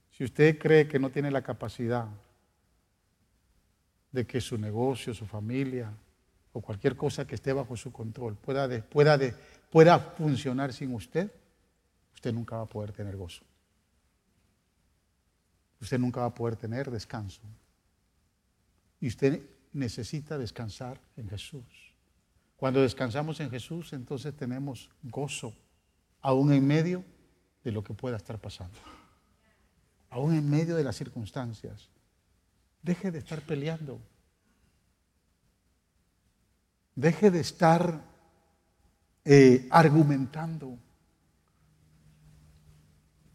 [0.10, 2.08] si usted cree que no tiene la capacidad
[4.10, 5.94] de que su negocio, su familia
[6.54, 9.20] o cualquier cosa que esté bajo su control pueda, pueda,
[9.70, 11.30] pueda funcionar sin usted,
[12.14, 13.44] usted nunca va a poder tener gozo.
[15.82, 17.42] Usted nunca va a poder tener descanso.
[19.02, 19.42] Y usted
[19.74, 21.66] necesita descansar en Jesús.
[22.56, 25.54] Cuando descansamos en Jesús, entonces tenemos gozo,
[26.22, 27.04] aún en medio
[27.64, 28.78] de lo que pueda estar pasando.
[30.10, 31.90] Aún en medio de las circunstancias.
[32.82, 34.02] Deje de estar peleando.
[36.96, 38.02] Deje de estar
[39.24, 40.78] eh, argumentando.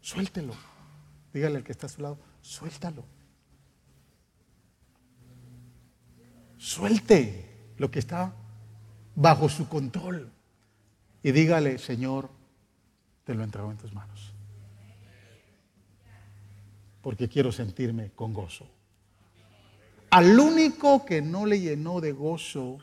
[0.01, 0.53] Suéltelo.
[1.33, 3.03] Dígale al que está a su lado, suéltalo.
[6.57, 8.33] Suelte lo que está
[9.15, 10.31] bajo su control.
[11.23, 12.29] Y dígale, Señor,
[13.27, 14.31] te lo entrego en tus manos.
[17.01, 18.65] Porque quiero sentirme con gozo.
[20.11, 22.77] Al único que no le llenó de gozo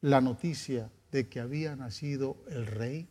[0.00, 3.06] la noticia de que había nacido el rey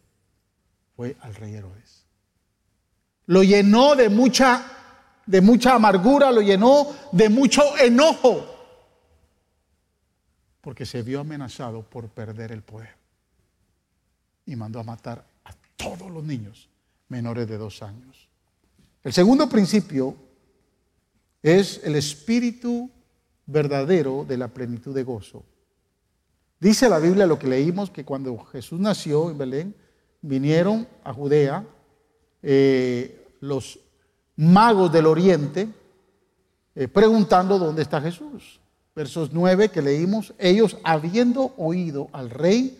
[0.95, 2.08] fue al rey Herodes.
[3.27, 4.65] Lo llenó de mucha,
[5.23, 8.56] de mucha amargura, lo llenó de mucho enojo,
[10.62, 12.95] porque se vio amenazado por perder el poder.
[14.47, 15.37] Y mandó a matar
[15.95, 16.69] todos los niños
[17.10, 18.28] menores de dos años.
[19.04, 20.15] El segundo principio
[21.41, 22.89] es el espíritu
[23.45, 25.43] verdadero de la plenitud de gozo.
[26.60, 29.76] Dice la Biblia lo que leímos, que cuando Jesús nació en Belén,
[30.21, 31.63] vinieron a Judea
[32.41, 33.80] eh, los
[34.36, 35.69] magos del oriente
[36.76, 38.60] eh, preguntando dónde está Jesús.
[38.95, 42.80] Versos 9 que leímos, ellos habiendo oído al rey,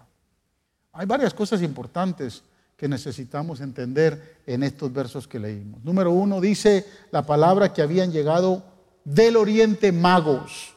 [0.93, 2.43] Hay varias cosas importantes
[2.75, 5.83] que necesitamos entender en estos versos que leímos.
[5.83, 8.63] Número uno, dice la palabra que habían llegado
[9.03, 10.73] del oriente magos.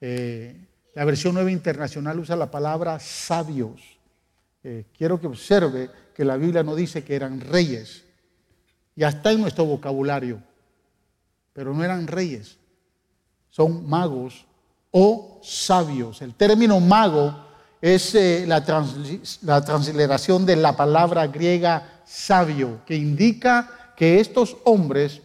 [0.00, 3.80] Eh, la versión nueva internacional usa la palabra sabios.
[4.64, 8.04] Eh, quiero que observe que la Biblia no dice que eran reyes.
[8.96, 10.42] Ya está en nuestro vocabulario,
[11.52, 12.58] pero no eran reyes.
[13.50, 14.46] Son magos
[14.90, 16.22] o sabios.
[16.22, 17.49] El término mago
[17.80, 18.64] es eh, la,
[19.42, 25.22] la transliteración de la palabra griega sabio, que indica que estos hombres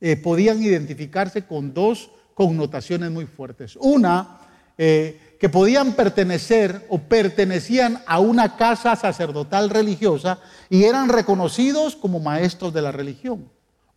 [0.00, 3.76] eh, podían identificarse con dos connotaciones muy fuertes.
[3.80, 4.40] Una,
[4.76, 12.18] eh, que podían pertenecer o pertenecían a una casa sacerdotal religiosa y eran reconocidos como
[12.18, 13.50] maestros de la religión.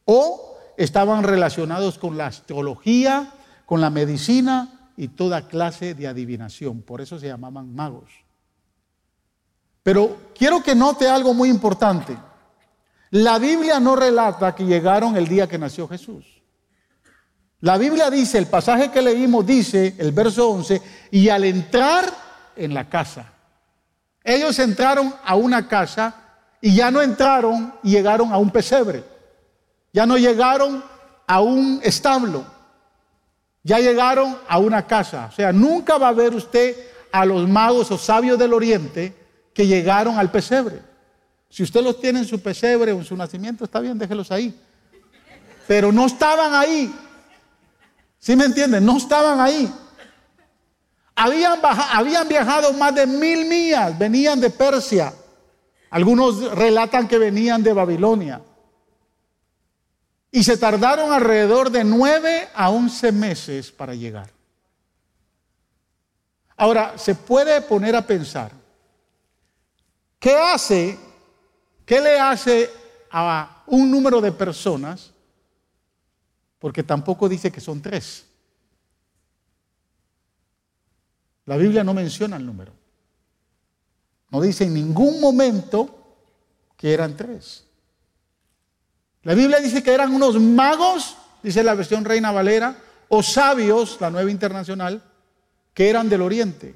[0.05, 3.33] O estaban relacionados con la astrología,
[3.65, 6.81] con la medicina y toda clase de adivinación.
[6.81, 8.09] Por eso se llamaban magos.
[9.83, 12.17] Pero quiero que note algo muy importante.
[13.11, 16.25] La Biblia no relata que llegaron el día que nació Jesús.
[17.61, 20.81] La Biblia dice, el pasaje que leímos dice, el verso 11,
[21.11, 22.05] y al entrar
[22.55, 23.33] en la casa,
[24.23, 26.13] ellos entraron a una casa
[26.59, 29.03] y ya no entraron y llegaron a un pesebre,
[29.93, 30.83] ya no llegaron
[31.25, 32.45] a un establo,
[33.67, 35.27] ya llegaron a una casa.
[35.29, 36.73] O sea, nunca va a ver usted
[37.11, 39.13] a los magos o sabios del oriente
[39.53, 40.79] que llegaron al pesebre.
[41.49, 44.57] Si usted los tiene en su pesebre o en su nacimiento, está bien, déjelos ahí.
[45.67, 46.95] Pero no estaban ahí.
[48.17, 48.85] ¿Sí me entienden?
[48.85, 49.69] No estaban ahí.
[51.13, 51.59] Habían,
[51.91, 55.13] habían viajado más de mil millas, venían de Persia.
[55.89, 58.41] Algunos relatan que venían de Babilonia.
[60.31, 64.29] Y se tardaron alrededor de nueve a once meses para llegar.
[66.57, 68.51] Ahora, se puede poner a pensar,
[70.19, 70.97] ¿qué hace,
[71.85, 72.69] qué le hace
[73.11, 75.11] a un número de personas?
[76.57, 78.25] Porque tampoco dice que son tres.
[81.45, 82.73] La Biblia no menciona el número.
[84.31, 86.17] No dice en ningún momento
[86.75, 87.66] que eran tres.
[89.23, 92.75] La Biblia dice que eran unos magos, dice la versión Reina Valera,
[93.09, 95.01] o sabios, la nueva internacional,
[95.73, 96.75] que eran del oriente.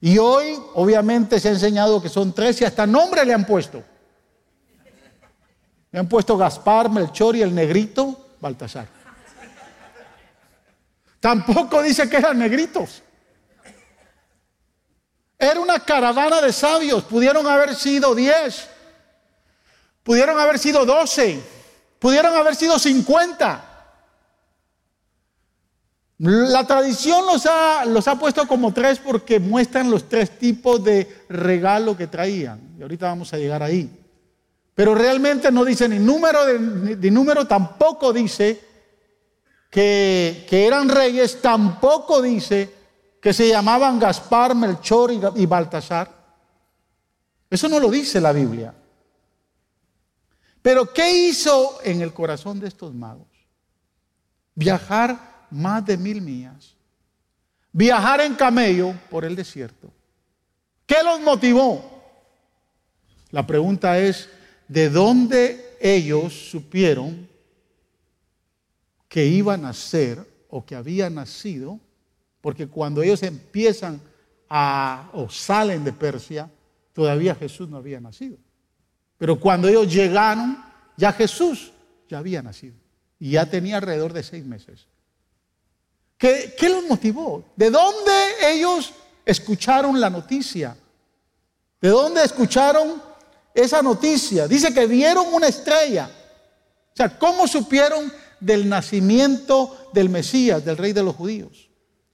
[0.00, 3.82] Y hoy, obviamente, se ha enseñado que son tres y hasta nombre le han puesto.
[5.90, 8.86] Le han puesto Gaspar, Melchor y el negrito Baltasar.
[11.20, 13.02] Tampoco dice que eran negritos.
[15.38, 17.04] Era una caravana de sabios.
[17.04, 18.68] Pudieron haber sido diez.
[20.06, 21.42] Pudieron haber sido doce.
[21.98, 23.64] Pudieron haber sido cincuenta.
[26.18, 31.24] La tradición los ha, los ha puesto como tres porque muestran los tres tipos de
[31.28, 32.76] regalo que traían.
[32.78, 33.90] Y ahorita vamos a llegar ahí.
[34.76, 38.60] Pero realmente no dice ni número, de, número tampoco dice
[39.68, 42.72] que, que eran reyes, tampoco dice
[43.20, 46.14] que se llamaban Gaspar, Melchor y Baltasar.
[47.50, 48.72] Eso no lo dice la Biblia.
[50.66, 53.28] Pero ¿qué hizo en el corazón de estos magos?
[54.52, 56.74] Viajar más de mil millas.
[57.70, 59.92] Viajar en camello por el desierto.
[60.84, 62.02] ¿Qué los motivó?
[63.30, 64.28] La pregunta es,
[64.66, 67.28] ¿de dónde ellos supieron
[69.08, 70.18] que iban a ser
[70.50, 71.78] o que habían nacido
[72.40, 74.00] porque cuando ellos empiezan
[74.50, 76.50] a, o salen de Persia,
[76.92, 78.38] todavía Jesús no había nacido.
[79.18, 80.62] Pero cuando ellos llegaron,
[80.96, 81.72] ya Jesús
[82.08, 82.74] ya había nacido.
[83.18, 84.86] Y ya tenía alrededor de seis meses.
[86.18, 87.44] ¿Qué, los motivó?
[87.56, 88.92] ¿De dónde ellos
[89.24, 90.76] escucharon la noticia?
[91.80, 93.02] ¿De dónde escucharon
[93.54, 94.48] esa noticia?
[94.48, 96.10] Dice que vieron una estrella.
[96.92, 101.68] O sea, ¿cómo supieron del nacimiento del Mesías, del rey de los judíos?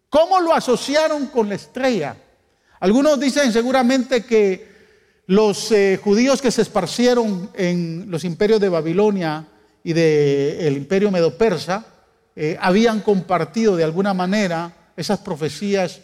[0.08, 2.16] ¿Cómo lo asociaron con la estrella?
[2.80, 4.71] Algunos dicen seguramente que
[5.26, 9.46] los eh, judíos que se esparcieron en los imperios de Babilonia
[9.84, 11.86] y del imperio medo-persa
[12.34, 16.00] eh, habían compartido de alguna manera esas profecías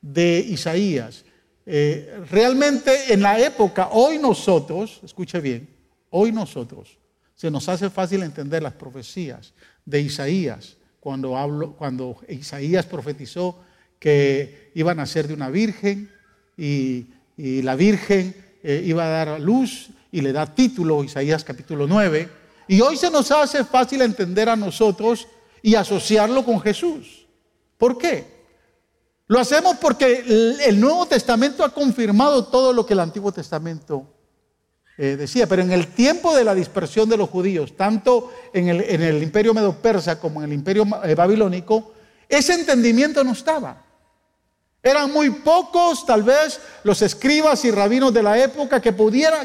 [0.00, 1.24] de Isaías.
[1.66, 5.68] Eh, realmente en la época, hoy nosotros, escuche bien,
[6.10, 6.98] hoy nosotros,
[7.34, 9.54] se nos hace fácil entender las profecías
[9.84, 13.58] de Isaías cuando, hablo, cuando Isaías profetizó
[13.98, 16.10] que iban a ser de una virgen
[16.56, 17.06] y,
[17.36, 22.28] la virgen eh, iba a dar luz y le da título, Isaías capítulo 9.
[22.68, 25.26] Y hoy se nos hace fácil entender a nosotros
[25.62, 27.26] y asociarlo con Jesús.
[27.78, 28.40] ¿Por qué?
[29.26, 34.06] Lo hacemos porque el Nuevo Testamento ha confirmado todo lo que el Antiguo Testamento
[35.02, 39.22] eh, decía, pero en el tiempo de la dispersión de los judíos, tanto en el,
[39.22, 41.94] imperio medo-persa como en el imperio eh, babilónico,
[42.28, 43.82] ese entendimiento no estaba.
[44.82, 48.94] Eran muy pocos, tal vez, los escribas y rabinos de la época que,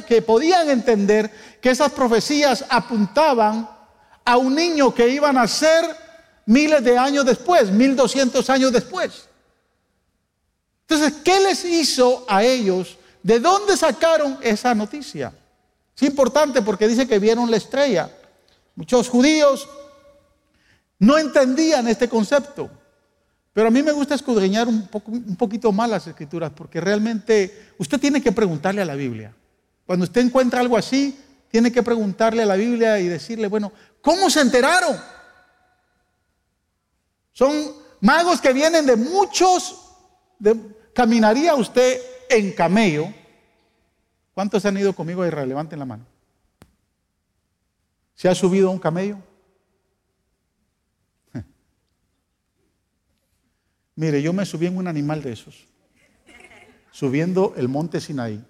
[0.08, 3.70] que podían entender que esas profecías apuntaban
[4.24, 5.86] a un niño que iba a nacer
[6.46, 9.28] miles de años después, mil doscientos años después.
[10.88, 12.98] Entonces, ¿qué les hizo a ellos?
[13.22, 15.34] ¿De dónde sacaron esa noticia?
[15.96, 18.10] Es importante porque dice que vieron la estrella.
[18.76, 19.68] Muchos judíos
[21.00, 22.70] no entendían este concepto.
[23.56, 27.72] Pero a mí me gusta escudriñar un, poco, un poquito más las escrituras porque realmente
[27.80, 29.34] usted tiene que preguntarle a la Biblia.
[29.88, 31.18] Cuando usted encuentra algo así,
[31.50, 34.96] tiene que preguntarle a la Biblia y decirle, bueno, ¿cómo se enteraron?
[37.32, 37.52] Son
[38.02, 39.80] magos que vienen de muchos,
[40.94, 42.00] caminaría usted
[42.30, 43.08] en camello
[44.36, 45.48] ¿Cuántos han ido conmigo a Israel?
[45.48, 46.06] Levanten la mano.
[48.16, 49.18] ¿Se ha subido a un camello?
[53.96, 55.66] Mire, yo me subí en un animal de esos,
[56.92, 58.44] subiendo el monte Sinaí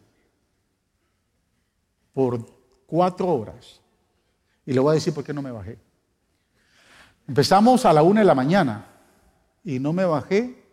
[2.13, 2.45] por
[2.87, 3.81] cuatro horas.
[4.65, 5.77] Y le voy a decir por qué no me bajé.
[7.27, 8.87] Empezamos a la una de la mañana
[9.63, 10.63] y no me bajé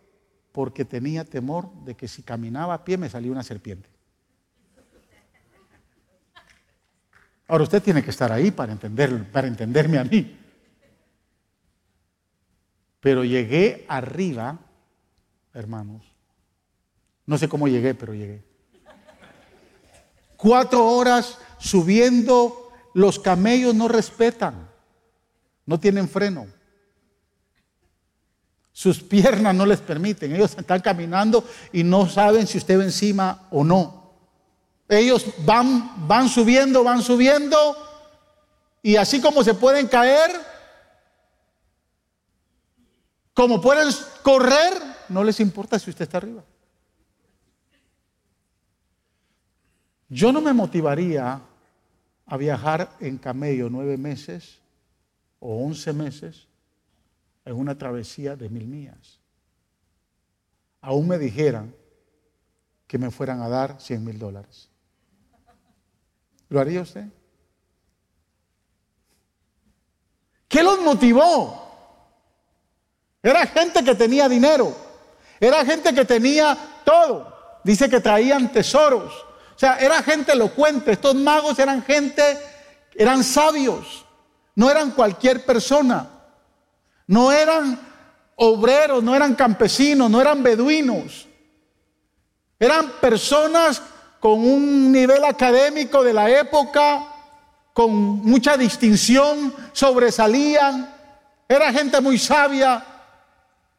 [0.51, 3.89] porque tenía temor de que si caminaba a pie me salía una serpiente.
[7.47, 10.39] Ahora usted tiene que estar ahí para, entender, para entenderme a mí.
[12.99, 14.59] Pero llegué arriba,
[15.53, 16.03] hermanos.
[17.25, 18.43] No sé cómo llegué, pero llegué.
[20.35, 24.69] Cuatro horas subiendo, los camellos no respetan.
[25.65, 26.47] No tienen freno.
[28.73, 30.35] Sus piernas no les permiten.
[30.35, 34.11] Ellos están caminando y no saben si usted va encima o no.
[34.89, 37.77] Ellos van, van subiendo, van subiendo.
[38.81, 40.31] Y así como se pueden caer,
[43.33, 43.87] como pueden
[44.23, 46.43] correr, no les importa si usted está arriba.
[50.09, 51.41] Yo no me motivaría
[52.25, 54.59] a viajar en camello nueve meses
[55.39, 56.47] o once meses
[57.45, 59.19] en una travesía de mil millas.
[60.81, 61.75] Aún me dijeran
[62.87, 64.69] que me fueran a dar cien mil dólares.
[66.49, 67.07] ¿Lo haría usted?
[70.47, 71.63] ¿Qué los motivó?
[73.23, 74.75] Era gente que tenía dinero,
[75.47, 77.59] era gente que tenía todo.
[77.63, 79.13] Dice que traían tesoros.
[79.13, 80.93] O sea, era gente elocuente.
[80.93, 82.23] Estos magos eran gente,
[82.95, 84.05] eran sabios.
[84.55, 86.07] No eran cualquier persona.
[87.07, 87.79] No eran
[88.35, 91.27] obreros, no eran campesinos, no eran beduinos.
[92.57, 93.81] Eran personas
[94.21, 97.05] con un nivel académico de la época,
[97.73, 100.89] con mucha distinción, sobresalían.
[101.49, 102.92] Era gente muy sabia.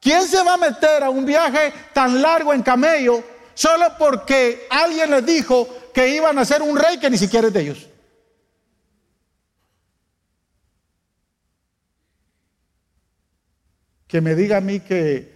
[0.05, 3.25] ¿Quién se va a meter a un viaje tan largo en camello
[3.55, 7.55] solo porque alguien les dijo que iban a ser un rey que ni siquiera es
[7.55, 7.89] de ellos?
[14.07, 15.33] Que me diga a mí que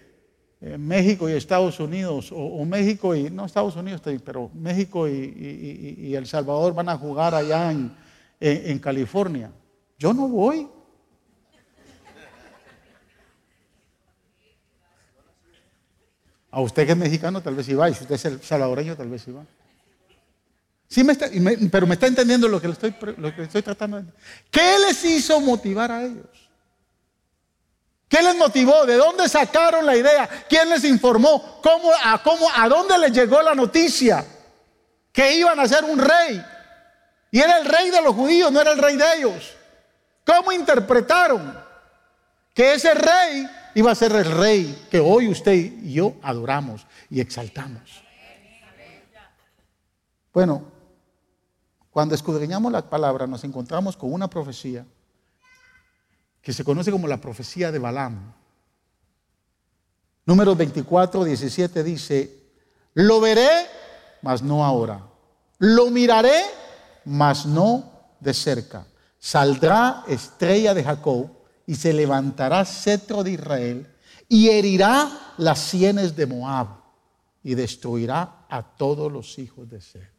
[0.61, 6.27] eh, México y Estados Unidos, o, México y, no Estados Unidos, pero México y, El
[6.27, 7.73] Salvador van a jugar allá
[8.39, 9.51] en California.
[9.99, 10.69] Yo no voy.
[16.51, 19.27] A usted que es mexicano tal vez iba, y si usted es salvadoreño tal vez
[19.29, 19.45] iba.
[20.89, 21.29] Sí me está,
[21.71, 24.03] pero me está entendiendo lo que, le estoy, lo que estoy tratando
[24.51, 26.49] ¿Qué les hizo motivar a ellos?
[28.09, 28.87] ¿Qué les motivó?
[28.87, 30.27] ¿De dónde sacaron la idea?
[30.49, 31.61] ¿Quién les informó?
[31.63, 34.25] ¿Cómo, a, cómo, ¿A dónde les llegó la noticia?
[35.13, 36.43] Que iban a ser un rey.
[37.31, 39.55] Y era el rey de los judíos, no era el rey de ellos.
[40.25, 41.59] ¿Cómo interpretaron
[42.55, 47.21] que ese rey iba a ser el rey que hoy usted y yo adoramos y
[47.21, 48.03] exaltamos.
[50.33, 50.62] Bueno,
[51.91, 54.87] cuando escudriñamos la palabra nos encontramos con una profecía
[56.41, 58.33] que se conoce como la profecía de Balaam.
[60.25, 62.39] Número 24, 17 dice,
[62.95, 63.49] lo veré,
[64.23, 65.01] mas no ahora.
[65.59, 66.43] Lo miraré,
[67.05, 67.91] mas no
[68.21, 68.87] de cerca.
[69.19, 71.31] Saldrá estrella de Jacob
[71.69, 73.87] y se levantará cetro de Israel
[74.27, 76.69] y herirá las sienes de Moab
[77.43, 80.11] y destruirá a todos los hijos de Seth.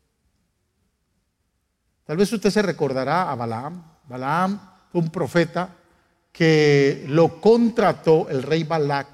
[2.06, 3.84] Tal vez usted se recordará a Balaam.
[4.08, 4.60] Balaam
[4.92, 5.76] fue un profeta
[6.32, 9.08] que lo contrató el rey Balac,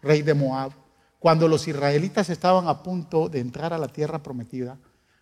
[0.00, 0.72] rey de Moab,
[1.18, 4.78] cuando los israelitas estaban a punto de entrar a la tierra prometida.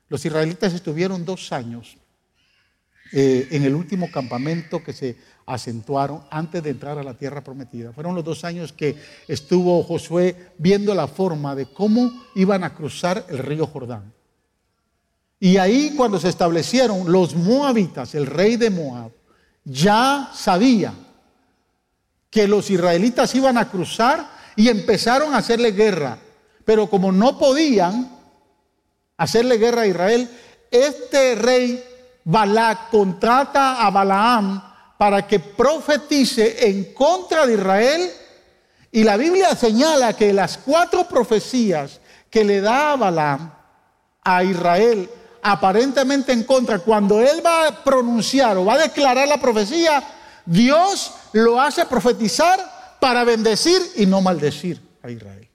[0.08, 1.98] Los israelitas estuvieron dos años
[3.14, 7.92] eh, en el último campamento que se acentuaron antes de entrar a la tierra prometida.
[7.92, 8.96] Fueron los dos años que
[9.28, 14.12] estuvo Josué viendo la forma de cómo iban a cruzar el río Jordán.
[15.40, 19.10] Y ahí cuando se establecieron los moabitas, el rey de Moab,
[19.64, 20.94] ya sabía
[22.30, 26.18] que los israelitas iban a cruzar y empezaron a hacerle guerra.
[26.64, 28.10] Pero como no podían
[29.16, 30.30] hacerle guerra a Israel,
[30.70, 31.82] este rey
[32.24, 34.71] Balac contrata a Balaam
[35.02, 38.08] para que profetice en contra de Israel.
[38.92, 41.98] Y la Biblia señala que las cuatro profecías
[42.30, 43.58] que le da a
[44.22, 45.10] a Israel,
[45.42, 50.04] aparentemente en contra, cuando él va a pronunciar o va a declarar la profecía,
[50.46, 55.48] Dios lo hace profetizar para bendecir y no maldecir a Israel.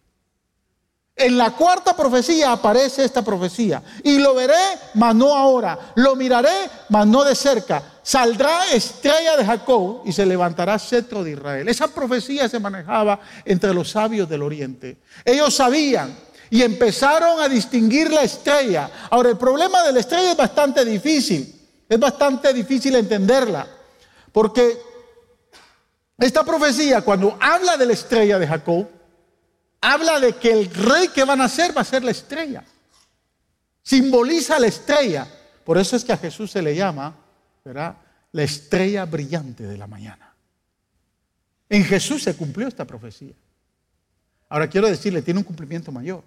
[1.15, 3.81] En la cuarta profecía aparece esta profecía.
[4.03, 4.53] Y lo veré,
[4.95, 5.93] mas no ahora.
[5.95, 7.96] Lo miraré, mas no de cerca.
[8.07, 11.67] Saldrá estrella de Jacob y se levantará cetro de Israel.
[11.67, 14.99] Esa profecía se manejaba entre los sabios del oriente.
[15.25, 16.17] Ellos sabían
[16.49, 18.89] y empezaron a distinguir la estrella.
[19.09, 21.53] Ahora, el problema de la estrella es bastante difícil.
[21.89, 23.67] Es bastante difícil entenderla.
[24.31, 24.77] Porque
[26.17, 28.87] esta profecía, cuando habla de la estrella de Jacob,
[29.81, 32.63] habla de que el rey que van a ser va a ser la estrella.
[33.83, 35.27] Simboliza la estrella.
[35.65, 37.26] Por eso es que a Jesús se le llama,
[37.67, 37.97] ¿verdad?
[38.31, 40.33] La estrella brillante de la mañana.
[41.69, 43.33] En Jesús se cumplió esta profecía.
[44.49, 46.23] Ahora quiero decirle, tiene un cumplimiento mayor.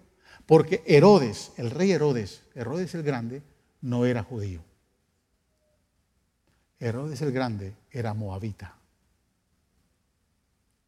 [0.47, 3.43] Porque Herodes, el rey Herodes, Herodes el Grande,
[3.81, 4.63] no era judío.
[6.79, 8.77] Herodes el Grande era moabita.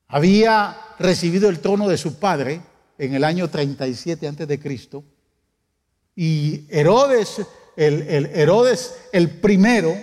[0.09, 2.61] había recibido el trono de su padre
[2.99, 5.05] en el año 37 antes de Cristo
[6.15, 7.41] y Herodes,
[7.77, 9.97] el, el, Herodes el primero,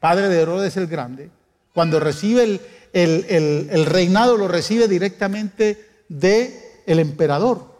[0.00, 1.30] padre de Herodes el grande,
[1.72, 2.60] cuando recibe el,
[2.92, 7.70] el reinado lo recibe directamente de el emperador.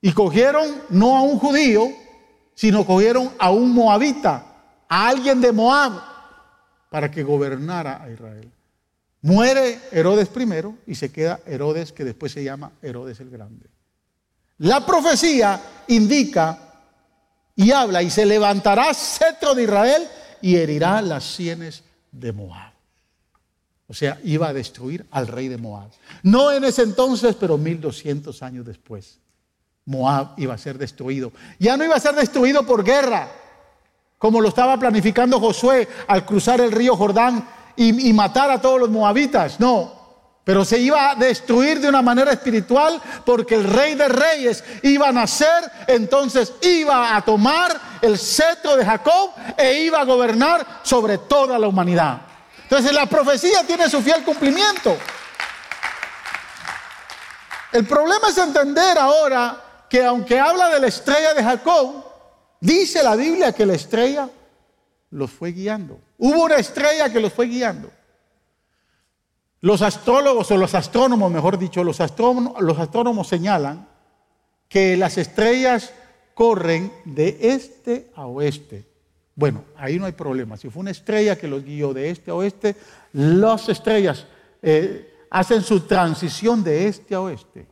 [0.00, 1.88] Y cogieron no a un judío,
[2.54, 4.46] sino cogieron a un moabita,
[4.88, 6.00] a alguien de Moab,
[6.90, 8.50] para que gobernara a Israel.
[9.22, 13.66] Muere Herodes primero y se queda Herodes que después se llama Herodes el Grande.
[14.58, 16.58] La profecía indica
[17.56, 20.06] y habla y se levantará cetro de Israel
[20.44, 22.74] y herirá las sienes de Moab.
[23.88, 25.88] O sea, iba a destruir al rey de Moab.
[26.22, 29.20] No en ese entonces, pero 1200 años después.
[29.86, 31.32] Moab iba a ser destruido.
[31.58, 33.32] Ya no iba a ser destruido por guerra,
[34.18, 38.90] como lo estaba planificando Josué al cruzar el río Jordán y, matar a todos los
[38.90, 39.58] moabitas.
[39.58, 40.03] No,
[40.44, 45.08] pero se iba a destruir de una manera espiritual porque el rey de reyes iba
[45.08, 51.16] a nacer, entonces iba a tomar el cetro de Jacob e iba a gobernar sobre
[51.16, 52.20] toda la humanidad.
[52.62, 54.96] Entonces la profecía tiene su fiel cumplimiento.
[57.72, 62.04] El problema es entender ahora que aunque habla de la estrella de Jacob,
[62.60, 64.28] dice la Biblia que la estrella
[65.10, 65.98] los fue guiando.
[66.18, 67.90] Hubo una estrella que los fue guiando.
[69.64, 73.88] Los astrólogos o los astrónomos, mejor dicho, los astrónomos, señalan
[74.68, 75.94] que las estrellas
[76.34, 78.86] corren de este a oeste.
[79.34, 80.58] Bueno, ahí no hay problema.
[80.58, 82.76] Si fue una estrella que los guió de este a oeste,
[83.14, 84.26] las estrellas
[84.60, 87.66] eh, hacen su transición de este a oeste.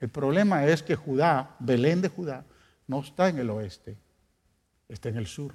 [0.00, 2.46] El problema es que Judá, Belén de Judá,
[2.86, 3.98] no está en el oeste,
[4.88, 5.52] está en el sur.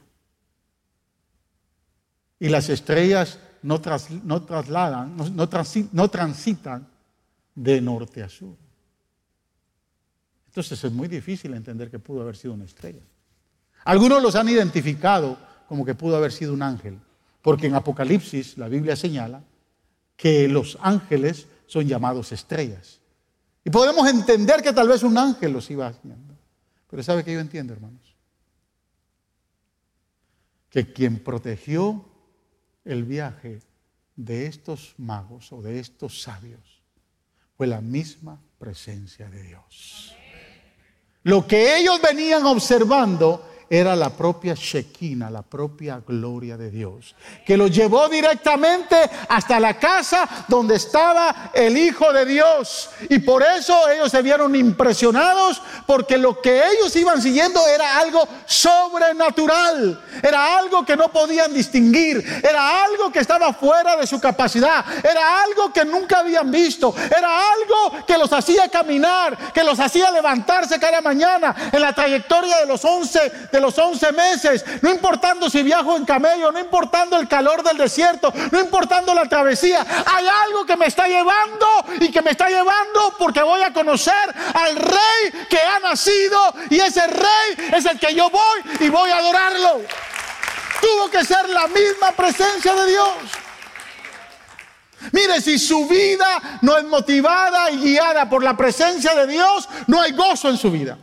[2.40, 5.16] Y las estrellas no, trasladan,
[5.92, 6.88] no transitan
[7.56, 8.56] de norte a sur.
[10.48, 13.02] Entonces es muy difícil entender que pudo haber sido una estrella.
[13.86, 15.38] Algunos los han identificado
[15.68, 17.00] como que pudo haber sido un ángel,
[17.42, 19.44] porque en Apocalipsis la Biblia señala
[20.16, 23.00] que los ángeles son llamados estrellas.
[23.64, 26.36] Y podemos entender que tal vez un ángel los iba haciendo.
[26.90, 28.16] Pero ¿sabe qué yo entiendo, hermanos?
[30.70, 32.04] Que quien protegió
[32.86, 33.62] el viaje
[34.16, 36.82] de estos magos o de estos sabios
[37.56, 40.16] fue la misma presencia de Dios.
[41.24, 47.16] Lo que ellos venían observando era la propia Shekinah, la propia gloria de Dios,
[47.46, 48.96] que los llevó directamente
[49.28, 52.90] hasta la casa donde estaba el Hijo de Dios.
[53.10, 58.28] Y por eso ellos se vieron impresionados, porque lo que ellos iban siguiendo era algo
[58.46, 64.84] sobrenatural, era algo que no podían distinguir, era algo que estaba fuera de su capacidad,
[65.04, 70.12] era algo que nunca habían visto, era algo que los hacía caminar, que los hacía
[70.12, 71.56] levantarse cada mañana.
[71.72, 76.52] En la trayectoria de los once los 11 meses, no importando si viajo en camello,
[76.52, 81.08] no importando el calor del desierto, no importando la travesía, hay algo que me está
[81.08, 81.68] llevando
[82.00, 84.14] y que me está llevando porque voy a conocer
[84.54, 86.40] al rey que ha nacido
[86.70, 89.82] y ese rey es el que yo voy y voy a adorarlo.
[90.82, 93.14] Tuvo que ser la misma presencia de Dios.
[95.12, 100.02] Mire, si su vida no es motivada y guiada por la presencia de Dios, no
[100.02, 100.98] hay gozo en su vida.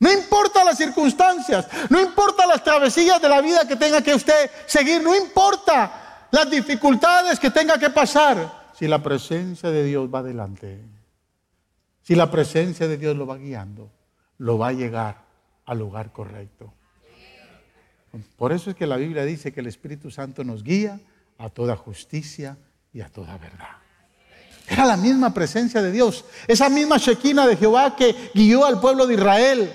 [0.00, 4.50] No importa las circunstancias, no importa las travesías de la vida que tenga que usted
[4.66, 10.20] seguir, no importa las dificultades que tenga que pasar, si la presencia de Dios va
[10.20, 10.80] adelante,
[12.00, 13.90] si la presencia de Dios lo va guiando,
[14.38, 15.24] lo va a llegar
[15.66, 16.72] al lugar correcto.
[18.36, 21.00] Por eso es que la Biblia dice que el Espíritu Santo nos guía
[21.38, 22.56] a toda justicia
[22.92, 23.78] y a toda verdad.
[24.68, 29.08] Era la misma presencia de Dios, esa misma Shekinah de Jehová que guió al pueblo
[29.08, 29.72] de Israel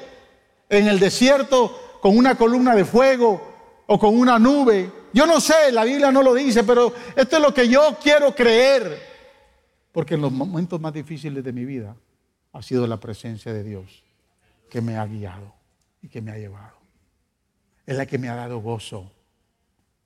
[0.77, 3.53] en el desierto con una columna de fuego
[3.87, 4.91] o con una nube.
[5.13, 8.33] Yo no sé, la Biblia no lo dice, pero esto es lo que yo quiero
[8.33, 9.01] creer.
[9.91, 11.95] Porque en los momentos más difíciles de mi vida
[12.51, 14.03] ha sido la presencia de Dios
[14.69, 15.53] que me ha guiado
[16.01, 16.77] y que me ha llevado.
[17.85, 19.11] Es la que me ha dado gozo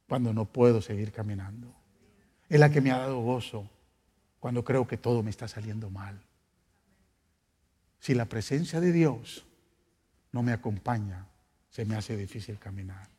[0.08, 1.74] cuando no puedo seguir caminando.
[2.50, 3.70] Es la que me ha dado gozo
[4.40, 6.20] cuando creo que todo me está saliendo mal.
[8.00, 9.46] Si la presencia de Dios
[10.38, 11.26] no me acompaña,
[11.68, 13.10] se me hace difícil caminar.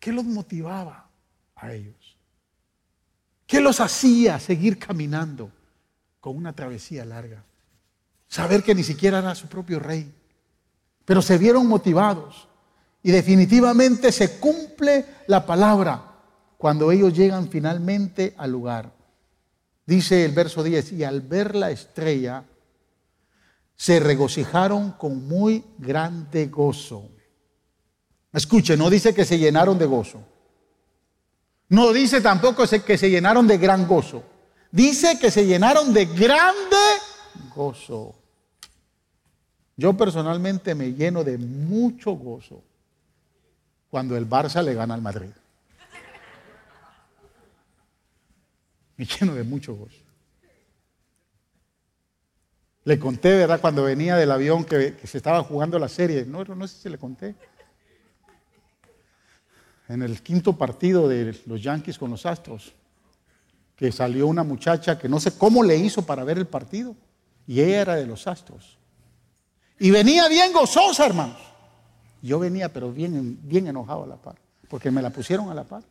[0.00, 1.08] ¿Qué los motivaba
[1.54, 2.16] a ellos?
[3.46, 5.52] ¿Qué los hacía seguir caminando
[6.18, 7.44] con una travesía larga?
[8.26, 10.12] Saber que ni siquiera era su propio rey.
[11.04, 12.48] Pero se vieron motivados.
[13.04, 16.16] Y definitivamente se cumple la palabra
[16.56, 18.98] cuando ellos llegan finalmente al lugar
[19.88, 22.44] Dice el verso 10, y al ver la estrella,
[23.78, 27.08] se regocijaron con muy grande gozo.
[28.32, 30.20] Escuche, no dice que se llenaron de gozo.
[31.68, 34.24] No dice tampoco que se llenaron de gran gozo.
[34.72, 36.76] Dice que se llenaron de grande
[37.54, 38.16] gozo.
[39.76, 42.64] Yo personalmente me lleno de mucho gozo
[43.90, 45.30] cuando el Barça le gana al Madrid.
[48.96, 50.07] Me lleno de mucho gozo.
[52.88, 53.60] Le conté, ¿verdad?
[53.60, 56.24] Cuando venía del avión que, se estaba jugando la serie.
[56.24, 57.34] No, no sé si le conté.
[59.90, 62.72] En el quinto partido de los Yankees con los Astros,
[63.76, 66.96] que salió una muchacha que no sé cómo le hizo para ver el partido.
[67.46, 68.78] Y ella era de los Astros.
[69.78, 71.36] Y venía bien gozosa, hermanos.
[72.22, 74.36] Yo venía, pero bien, bien enojado a la par,
[74.66, 75.82] porque me la pusieron a la par.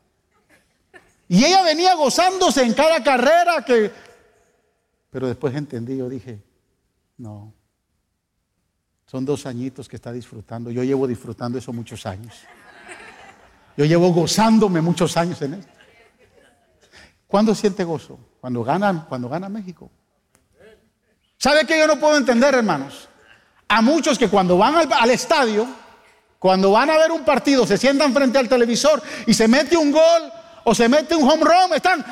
[1.27, 3.91] Y ella venía gozándose en cada carrera que...
[5.11, 6.46] Pero después entendí, yo dije,
[7.17, 7.53] no,
[9.07, 10.69] son dos añitos que está disfrutando.
[10.69, 12.35] Yo llevo disfrutando eso muchos años.
[13.77, 15.71] Yo llevo gozándome muchos años en esto.
[17.25, 18.19] ¿Cuándo siente gozo?
[18.41, 19.89] Cuando gana, cuando gana México.
[21.37, 23.07] ¿Sabe qué yo no puedo entender, hermanos?
[23.69, 25.67] A muchos que cuando van al, estadio,
[26.39, 29.91] cuando van a ver un partido, se sientan frente al televisor y se mete un
[29.91, 30.33] gol
[30.65, 32.03] o se mete un home run, están,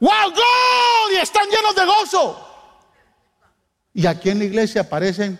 [0.00, 1.12] ¡Wow, gol!
[1.14, 2.53] Y están llenos de gozo.
[3.94, 5.38] Y aquí en la iglesia aparecen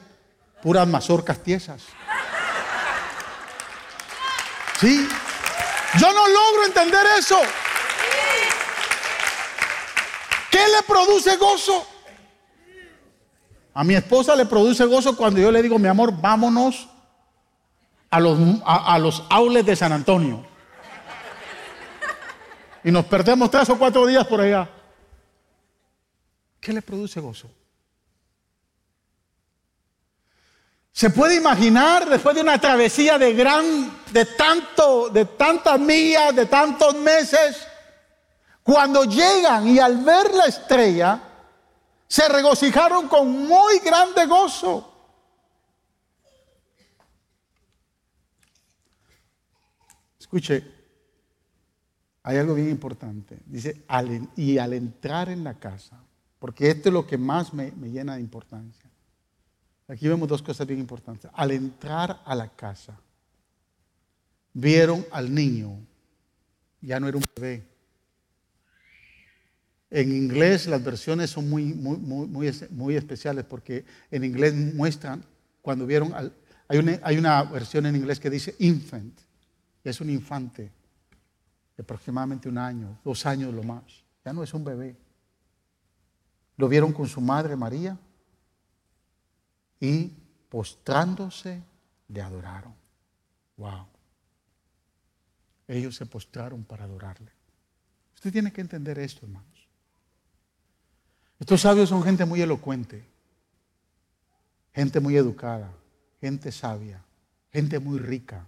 [0.62, 1.82] puras mazorcas tiesas.
[4.80, 5.09] ¿Sí?
[5.98, 7.38] Yo no logro entender eso.
[10.50, 11.86] ¿Qué le produce gozo?
[13.74, 16.88] A mi esposa le produce gozo cuando yo le digo, mi amor, vámonos
[18.09, 20.46] a los, a, los outlets de San Antonio.
[22.84, 24.70] Y nos perdemos tres o cuatro días por allá.
[26.61, 27.50] ¿Qué le produce gozo?
[30.95, 36.47] Se puede imaginar después de una travesía de gran, de tanto, de tantas millas, de
[36.47, 37.66] tantos meses,
[38.62, 41.20] cuando llegan y al ver la estrella,
[42.07, 44.88] se regocijaron con muy grande gozo.
[50.20, 50.62] Escuche,
[52.22, 53.40] hay algo bien importante.
[53.47, 53.84] Dice,
[54.36, 55.99] y al entrar en la casa,
[56.38, 58.84] porque esto es lo que más me, me llena de importancia.
[59.89, 61.30] Aquí vemos dos cosas bien importantes.
[61.35, 62.99] Al entrar a la casa,
[64.53, 65.78] vieron al niño,
[66.80, 67.74] ya no era un bebé,
[69.95, 75.24] en inglés las versiones son muy, muy, muy, muy, especiales porque en inglés muestran
[75.62, 76.12] cuando vieron,
[76.66, 79.16] hay, una, hay una versión en inglés que dice infant,
[79.85, 80.72] es un infante
[81.76, 83.85] de aproximadamente un año, dos años lo más,
[84.24, 84.97] ya no es un bebé.
[86.57, 87.97] Lo vieron con su madre María
[89.81, 90.12] y
[90.49, 91.62] postrándose
[92.09, 92.75] le adoraron.
[93.57, 93.87] Wow.
[95.68, 97.33] Ellos se postraron para adorarle.
[98.14, 99.55] Usted tiene que entender esto, hermano.
[101.39, 103.05] Estos sabios son gente muy elocuente,
[104.72, 105.72] gente muy educada,
[106.20, 107.05] gente sabia,
[107.53, 108.47] gente muy rica,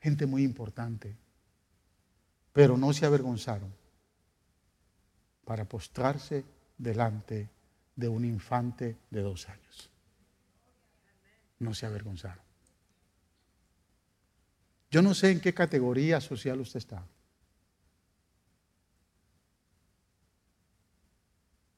[0.00, 1.16] gente muy importante,
[2.52, 3.72] pero no se avergonzaron
[5.44, 6.44] para postrarse
[6.76, 7.48] delante
[7.96, 9.89] de un infante de dos años.
[11.60, 12.44] No se avergonzaron.
[14.90, 17.06] Yo no sé en qué categoría social usted está.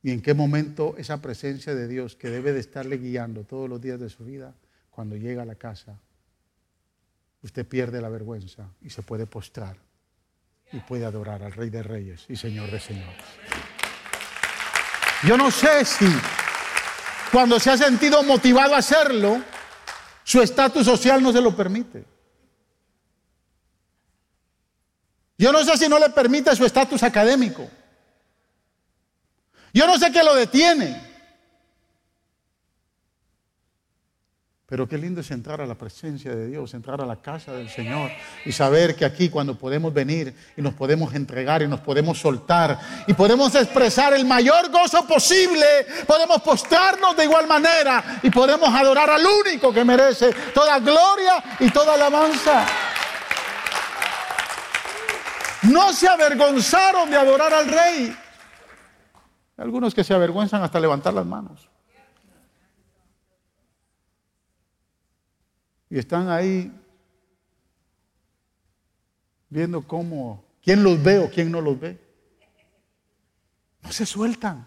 [0.02, 3.80] y en qué momento esa presencia de Dios que debe de estarle guiando todos los
[3.80, 4.54] días de su vida,
[4.90, 5.98] cuando llega a la casa,
[7.42, 9.76] usted pierde la vergüenza y se puede postrar
[10.72, 13.24] y puede adorar al Rey de Reyes y Señor de Señores.
[15.24, 16.06] Yo no sé si
[17.30, 19.40] cuando se ha sentido motivado a hacerlo,
[20.24, 22.04] su estatus social no se lo permite.
[25.38, 27.68] Yo no sé si no le permite su estatus académico.
[29.72, 31.11] Yo no sé qué lo detiene.
[34.72, 37.68] Pero qué lindo es entrar a la presencia de Dios, entrar a la casa del
[37.68, 38.10] Señor
[38.46, 42.80] y saber que aquí cuando podemos venir y nos podemos entregar y nos podemos soltar
[43.06, 45.66] y podemos expresar el mayor gozo posible,
[46.06, 51.68] podemos postrarnos de igual manera y podemos adorar al único que merece toda gloria y
[51.68, 52.64] toda alabanza.
[55.64, 58.16] No se avergonzaron de adorar al Rey.
[59.58, 61.71] Algunos que se avergüenzan hasta levantar las manos.
[65.92, 66.72] Y están ahí
[69.50, 72.00] viendo cómo, quién los ve o quién no los ve.
[73.82, 74.66] No se sueltan.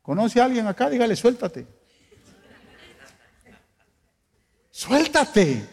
[0.00, 0.88] ¿Conoce a alguien acá?
[0.88, 1.66] Dígale, suéltate.
[4.70, 5.68] Suéltate.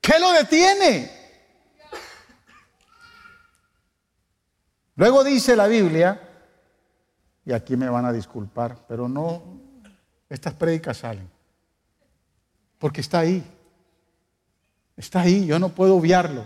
[0.00, 1.08] ¿Qué lo detiene?
[4.96, 6.20] Luego dice la Biblia,
[7.44, 9.60] y aquí me van a disculpar, pero no,
[10.28, 11.30] estas prédicas salen,
[12.78, 13.42] porque está ahí.
[14.96, 16.44] Está ahí, yo no puedo obviarlo.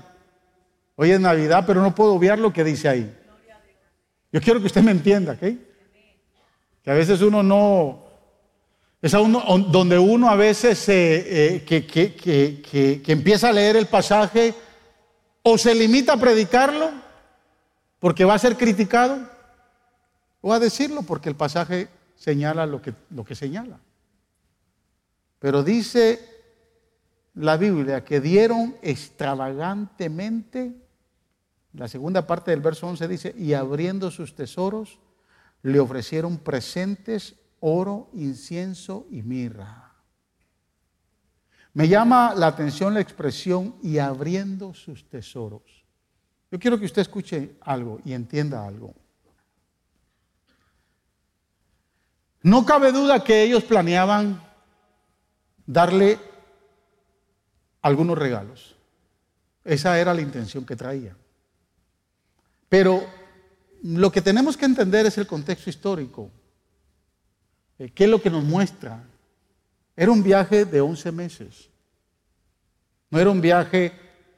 [0.96, 3.14] Hoy es Navidad, pero no puedo obviar lo que dice ahí.
[4.32, 5.40] Yo quiero que usted me entienda, ¿ok?
[6.82, 8.06] Que a veces uno no...
[9.00, 14.54] Es uno, donde uno a veces eh, que, que empieza a leer el pasaje
[15.42, 16.90] o se limita a predicarlo
[18.00, 19.18] porque va a ser criticado
[20.40, 23.78] o a decirlo porque el pasaje señala lo que, lo que señala.
[25.39, 26.20] Pero dice
[27.34, 30.74] la Biblia que dieron extravagantemente,
[31.74, 34.99] la segunda parte del verso 11 dice, y abriendo sus tesoros,
[35.62, 39.93] le ofrecieron presentes, oro, incienso y mirra.
[41.74, 45.84] Me llama la atención la expresión y abriendo sus tesoros.
[46.51, 48.95] Yo quiero que usted escuche algo y entienda algo.
[52.43, 54.47] No cabe duda que ellos planeaban
[55.68, 56.18] darle
[57.82, 58.74] algunos regalos.
[59.64, 61.14] Esa era la intención que traía.
[62.70, 63.06] Pero
[63.82, 66.30] lo que tenemos que entender es el contexto histórico.
[67.78, 69.04] Eh, ¿Qué es lo que nos muestra?
[69.94, 71.68] Era un viaje de 11 meses.
[73.10, 73.92] No era un viaje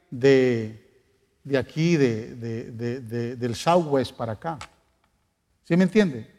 [0.09, 1.05] de,
[1.43, 4.59] de aquí, de, del Southwest para acá.
[5.63, 6.29] ¿Sí me entiende?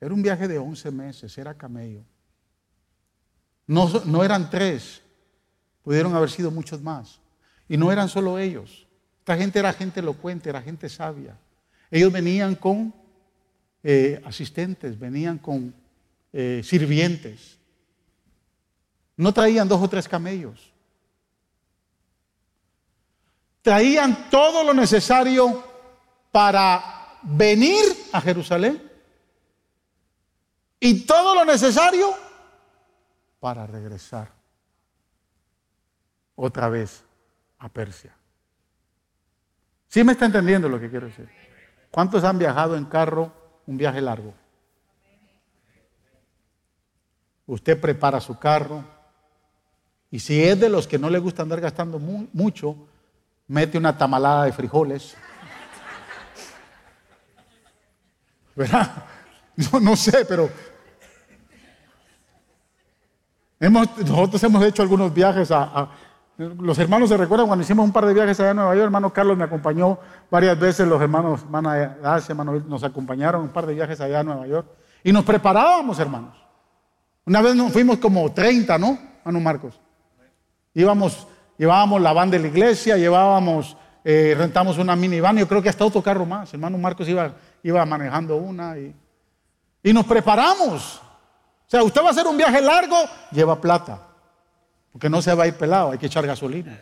[0.00, 2.02] Era un viaje de 11 meses, era camello.
[3.66, 5.02] No, eran tres,
[5.82, 7.20] pudieron haber sido muchos más.
[7.68, 8.86] Y no eran solo ellos.
[9.18, 11.36] Esta gente era gente elocuente, era gente sabia.
[11.90, 12.94] Ellos venían con
[13.82, 15.74] eh, asistentes, venían con
[16.32, 17.58] eh, sirvientes.
[19.16, 20.72] No traían dos o tres camellos.
[23.62, 25.64] Traían todo lo necesario
[26.30, 28.80] para venir a Jerusalén
[30.78, 32.14] y todo lo necesario
[33.40, 34.30] para regresar
[36.34, 37.04] otra vez
[37.58, 38.14] a Persia.
[39.88, 41.28] ¿Sí me está entendiendo lo que quiero decir?
[41.90, 43.32] ¿Cuántos han viajado en carro
[43.66, 44.34] un viaje largo?
[47.46, 48.84] Usted prepara su carro
[50.10, 52.76] y si es de los que no le gusta andar gastando mucho,
[53.46, 55.16] mete una tamalada de frijoles.
[58.56, 59.04] ¿Verdad?
[59.72, 60.50] No, no sé, pero
[63.60, 65.88] nosotros hemos hecho algunos viajes a,
[66.36, 69.12] Los hermanos se recuerdan cuando hicimos un par de viajes allá a Nueva York, hermano
[69.12, 69.98] Carlos me acompañó
[70.30, 74.24] varias veces, los hermanos, hermana Asia, hermano, nos acompañaron un par de viajes allá a
[74.24, 74.66] Nueva York.
[75.02, 76.34] Y nos preparábamos, hermanos.
[77.24, 78.98] Una vez nos fuimos como 30, ¿no?
[79.20, 79.80] Hermano Marcos.
[80.74, 81.26] Íbamos,
[81.56, 85.84] llevábamos la van de la iglesia, llevábamos, eh, rentamos una minivan, yo creo que hasta
[85.84, 86.52] otro carro más.
[86.52, 87.32] Hermano Marcos iba,
[87.62, 88.94] iba manejando una y
[89.86, 91.00] y nos preparamos.
[91.66, 92.96] O sea, usted va a hacer un viaje largo,
[93.32, 94.00] lleva plata.
[94.92, 96.80] Porque no se va a ir pelado, hay que echar gasolina.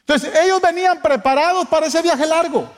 [0.00, 2.70] Entonces, ellos venían preparados para ese viaje largo.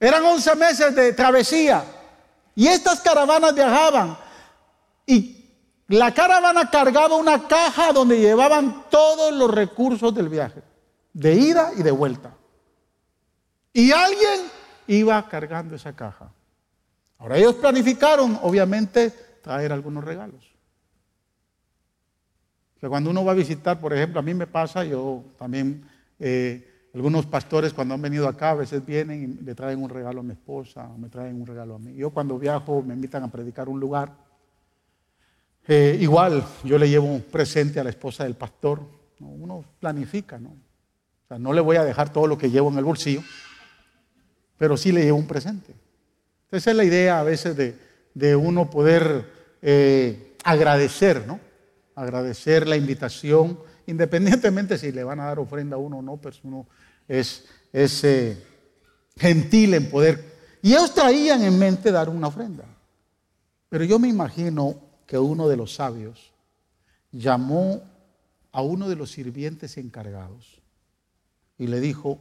[0.00, 1.84] Eran 11 meses de travesía.
[2.54, 4.16] Y estas caravanas viajaban.
[5.06, 5.44] Y
[5.88, 10.62] la caravana cargaba una caja donde llevaban todos los recursos del viaje.
[11.12, 12.34] De ida y de vuelta.
[13.72, 14.40] Y alguien
[14.86, 16.32] iba cargando esa caja.
[17.22, 19.12] Ahora ellos planificaron, obviamente,
[19.42, 20.44] traer algunos regalos.
[22.80, 25.86] Que cuando uno va a visitar, por ejemplo, a mí me pasa, yo también,
[26.18, 30.18] eh, algunos pastores cuando han venido acá a veces vienen y le traen un regalo
[30.18, 31.94] a mi esposa, o me traen un regalo a mí.
[31.94, 34.12] Yo cuando viajo me invitan a predicar un lugar.
[35.68, 38.80] Eh, igual yo le llevo un presente a la esposa del pastor.
[39.20, 40.48] Uno planifica, ¿no?
[40.48, 43.22] O sea, no le voy a dejar todo lo que llevo en el bolsillo
[44.62, 45.74] pero sí le llevo un presente.
[46.52, 49.24] Esa es la idea a veces de, uno poder
[49.62, 51.40] eh, agradecer, ¿no?
[51.94, 56.36] Agradecer la invitación, independientemente si le van a dar ofrenda a uno o no, pero
[56.44, 56.66] uno
[57.08, 58.36] es, eh,
[59.16, 60.32] gentil en poder.
[60.60, 62.64] Y ellos traían en mente dar una ofrenda.
[63.70, 66.32] Pero yo me imagino que uno de los sabios
[67.12, 67.82] llamó
[68.52, 70.60] a uno de los sirvientes encargados
[71.56, 72.18] y le dijo,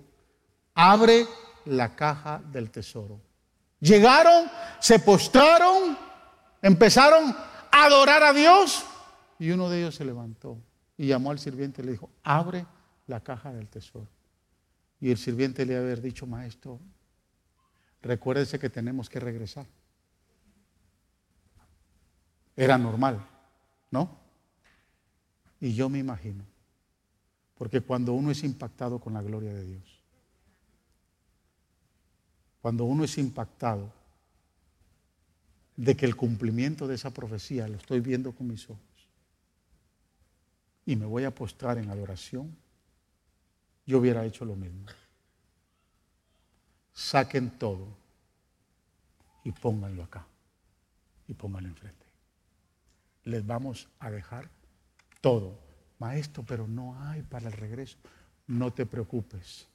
[0.74, 1.26] abre
[1.66, 3.20] la caja del tesoro.
[3.82, 5.98] Llegaron, se postraron,
[6.62, 7.36] empezaron
[7.72, 8.86] a adorar a Dios
[9.40, 10.58] y uno de ellos se levantó
[10.98, 12.66] y llamó al sirviente y le dijo, abre
[13.08, 14.08] la caja del tesoro.
[15.00, 16.80] Y el sirviente le había dicho, maestro,
[18.04, 19.66] recuérdese que tenemos que regresar.
[22.56, 23.26] Era normal,
[23.90, 24.20] ¿no?
[25.60, 26.46] Y yo me imagino,
[27.58, 30.01] porque cuando uno es impactado con la gloria de Dios,
[32.62, 33.92] cuando uno es impactado
[35.76, 39.10] de que el cumplimiento de esa profecía lo estoy viendo con mis ojos
[40.86, 42.56] y me voy a postrar en adoración,
[43.86, 44.86] yo hubiera hecho lo mismo.
[46.94, 47.88] Saquen todo
[49.44, 50.26] y pónganlo acá
[51.28, 52.06] y pónganlo enfrente.
[53.24, 54.50] Les vamos a dejar
[55.20, 55.58] todo.
[55.98, 57.98] Maestro, pero no hay para el regreso.
[58.48, 59.68] No te preocupes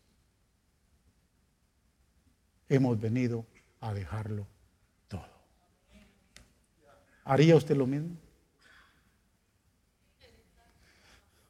[2.69, 3.47] hemos venido
[3.81, 4.47] a dejarlo
[5.09, 5.29] todo.
[7.25, 8.17] ¿Haría usted lo mismo?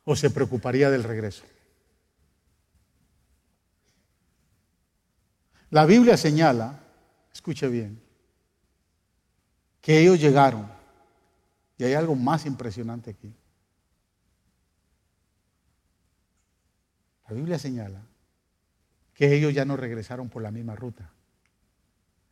[0.04, 1.44] ¿O se preocuparía del regreso?
[5.70, 6.78] La Biblia señala,
[7.32, 8.00] escuche bien,
[9.80, 10.70] que ellos llegaron,
[11.76, 13.34] y hay algo más impresionante aquí.
[17.28, 18.00] La Biblia señala
[19.16, 21.10] que ellos ya no regresaron por la misma ruta.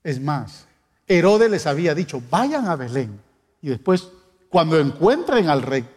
[0.03, 0.68] Es más,
[1.09, 3.18] Herodes les había dicho, vayan a Belén
[3.62, 4.11] y después,
[4.51, 5.89] cuando encuentren al rey,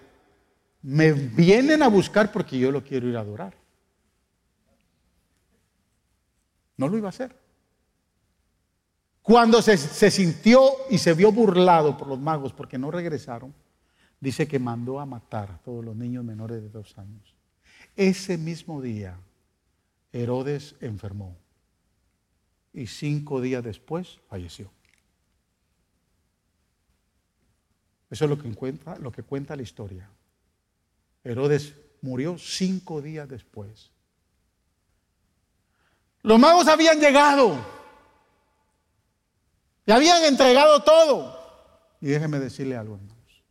[0.82, 3.54] me vienen a buscar porque yo lo quiero ir a adorar.
[6.78, 7.36] No lo iba a hacer.
[9.22, 13.54] Cuando se, se, sintió y se vio burlado por los magos porque no regresaron,
[14.22, 17.36] dice que mandó a matar a todos los niños menores de dos años.
[17.98, 19.18] Ese mismo día
[20.12, 21.38] Herodes enfermó
[22.74, 24.72] y cinco días después falleció.
[28.10, 30.10] Eso es lo que, cuenta, lo que cuenta la historia.
[31.24, 33.92] Herodes murió cinco días después.
[36.22, 37.58] Los magos habían llegado
[39.86, 41.38] y habían entregado todo.
[42.00, 43.44] Y déjeme decirle algo, hermanos.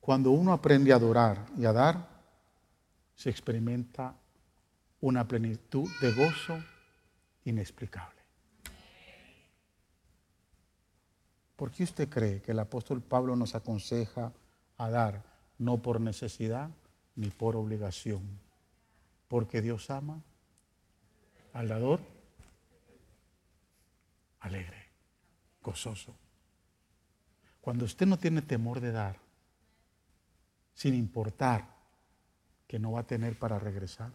[0.00, 2.08] Cuando uno aprende a adorar y a dar,
[3.14, 4.14] se experimenta
[5.00, 6.58] una plenitud de gozo
[7.44, 8.20] inexplicable.
[11.56, 14.32] ¿Por qué usted cree que el apóstol Pablo nos aconseja
[14.76, 15.24] a dar
[15.58, 16.70] no por necesidad
[17.14, 18.38] ni por obligación?
[19.28, 20.22] Porque Dios ama
[21.52, 22.00] al dador
[24.40, 24.90] alegre,
[25.62, 26.14] gozoso.
[27.60, 29.18] Cuando usted no tiene temor de dar,
[30.74, 31.74] sin importar
[32.68, 34.12] que no va a tener para regresar,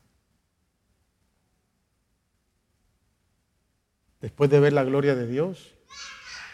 [4.22, 5.74] después de ver la gloria de Dios,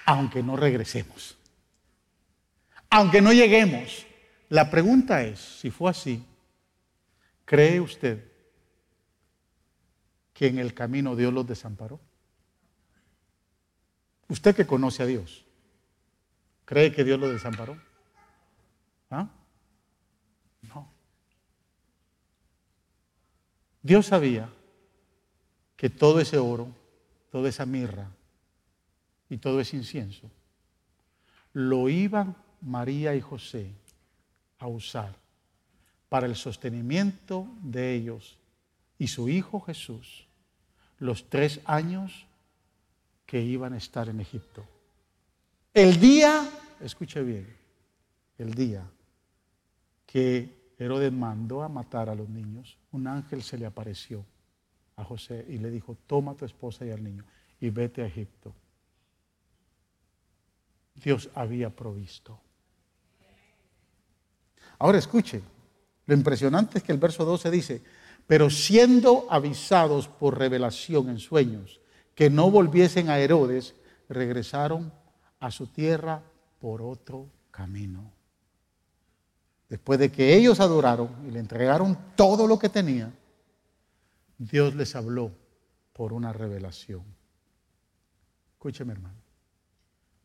[0.06, 1.38] aunque no regresemos,
[2.90, 4.06] aunque no lleguemos.
[4.50, 6.26] La pregunta es, si fue así,
[7.44, 8.32] ¿cree usted
[10.34, 12.00] que en el camino Dios los desamparó?
[14.30, 15.46] Usted que conoce a Dios,
[16.64, 17.78] ¿cree que Dios los desamparó?
[19.10, 19.30] ¿Ah?
[20.62, 20.90] No.
[23.82, 24.50] Dios sabía
[25.76, 26.74] que todo ese oro
[27.32, 28.10] toda esa mirra
[29.30, 30.30] y todo ese incienso,
[31.54, 33.72] lo iban María y José
[34.60, 35.16] a usar
[36.10, 38.38] para el sostenimiento de ellos
[38.98, 40.28] y su hijo Jesús
[41.00, 42.26] los tres años
[43.26, 44.66] que iban a estar en Egipto.
[45.74, 46.50] El día,
[46.80, 47.48] escuche bien,
[48.38, 48.84] el día
[50.06, 54.26] que Herodes mandó a matar a los niños, un ángel se le apareció
[54.98, 57.24] a José y le dijo, toma a tu esposa y al niño
[57.60, 58.54] y vete a Egipto.
[60.96, 62.40] Dios había provisto.
[64.80, 65.42] Ahora escuche,
[66.06, 67.82] lo impresionante es que el verso 12 dice,
[68.26, 71.80] pero siendo avisados por revelación en sueños
[72.14, 73.76] que no volviesen a Herodes,
[74.10, 74.92] regresaron
[75.40, 76.24] a su tierra
[76.60, 78.12] por otro camino.
[79.70, 83.14] Después de que ellos adoraron y le entregaron todo lo que tenían,
[84.38, 85.32] Dios les habló
[85.94, 87.04] por una revelación.
[88.54, 89.16] Escúcheme, hermano.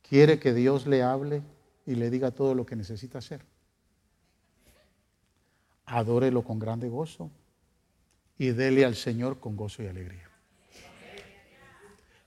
[0.02, 1.42] ¿Quiere que Dios le hable
[1.86, 3.44] y le diga todo lo que necesita hacer?
[5.86, 7.30] Adórelo con grande gozo
[8.38, 10.28] y dele al Señor con gozo y alegría.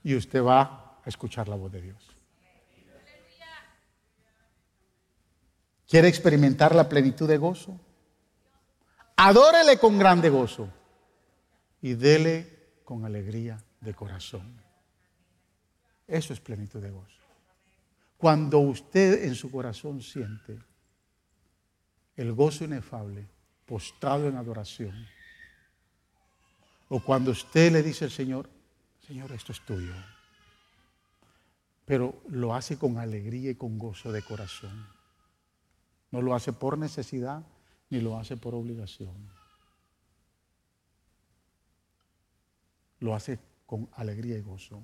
[0.02, 2.10] Y usted va a escuchar la voz de Dios.
[5.88, 7.78] ¿Quiere experimentar la plenitud de gozo?
[9.16, 10.68] Adórele con grande gozo
[11.86, 14.60] y dele con alegría de corazón.
[16.04, 17.20] Eso es plenitud de gozo.
[18.16, 20.58] Cuando usted en su corazón siente
[22.16, 23.28] el gozo inefable,
[23.64, 25.06] postrado en adoración,
[26.88, 28.50] O cuando usted le dice al Señor,
[29.06, 29.94] Señor, esto es tuyo.
[31.84, 34.88] Pero lo hace con alegría y con gozo de corazón.
[36.10, 37.44] No lo hace por necesidad
[37.90, 39.35] ni lo hace por obligación.
[43.00, 44.82] Lo hace con alegría y gozo.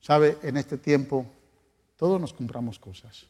[0.00, 1.26] Sabe, en este tiempo
[1.96, 3.26] todos nos compramos cosas.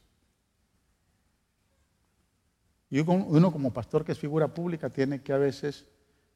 [2.91, 5.87] Y uno como pastor que es figura pública tiene que a veces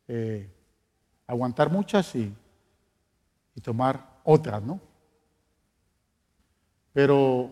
[0.08, 0.48] eh,
[1.26, 2.34] aguantar muchas y,
[3.62, 4.80] tomar otras, ¿no?
[6.92, 7.50] Pero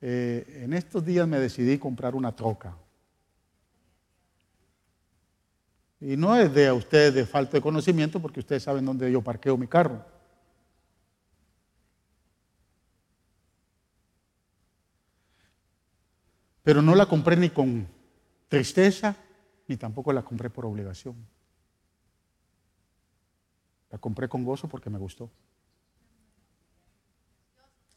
[0.00, 2.74] eh, en estos días me decidí comprar una troca.
[6.00, 9.20] Y no es de a ustedes de falta de conocimiento, porque ustedes saben dónde yo
[9.22, 10.04] parqueo mi carro.
[16.62, 17.88] Pero no la compré ni con
[18.48, 19.16] tristeza,
[19.66, 21.16] ni tampoco la compré por obligación.
[23.90, 25.30] La compré con gozo porque me gustó.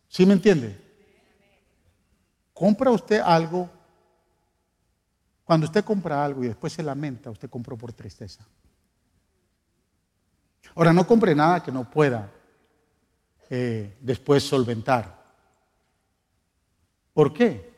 [0.08, 0.80] ¿Sí me entiende?
[2.54, 3.70] Compra usted algo,
[5.52, 8.48] cuando usted compra algo y después se lamenta, usted compró por tristeza.
[10.76, 12.32] Ahora, no compre nada que no pueda
[13.50, 15.22] eh, después solventar.
[17.14, 17.70] ¿Por qué?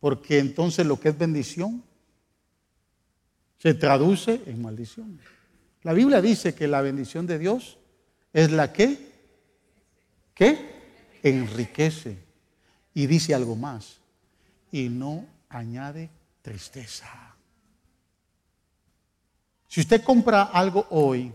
[0.00, 1.84] porque entonces lo que es bendición
[3.58, 5.20] se traduce en maldición.
[5.82, 7.76] La Biblia dice que la bendición de Dios
[8.32, 9.12] es la que,
[10.32, 10.70] ¿qué?
[11.22, 12.16] Enriquece.
[12.94, 13.98] Y dice algo más,
[14.72, 16.08] y no añade
[16.50, 17.06] tristeza.
[19.68, 21.32] Si usted compra algo hoy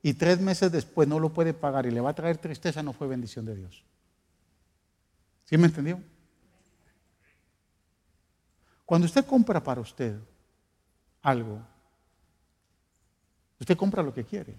[0.00, 2.92] y tres meses después no lo puede pagar y le va a traer tristeza, no
[2.92, 3.84] fue bendición de Dios.
[5.42, 6.00] ¿Sí me entendió?
[8.84, 10.20] Cuando usted compra para usted
[11.20, 11.60] algo,
[13.58, 14.54] usted compra lo que quiere.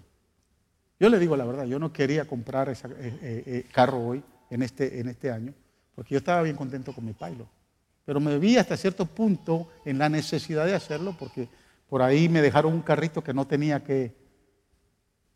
[1.00, 4.22] Yo le digo la verdad, yo no quería comprar ese eh, eh, eh, carro hoy,
[4.50, 5.54] en este, en este año,
[5.94, 7.55] porque yo estaba bien contento con mi Pilot.
[8.06, 11.48] Pero me vi hasta cierto punto en la necesidad de hacerlo, porque
[11.88, 14.14] por ahí me dejaron un carrito que no tenía que,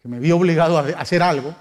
[0.01, 1.53] que me vi obligado a hacer algo.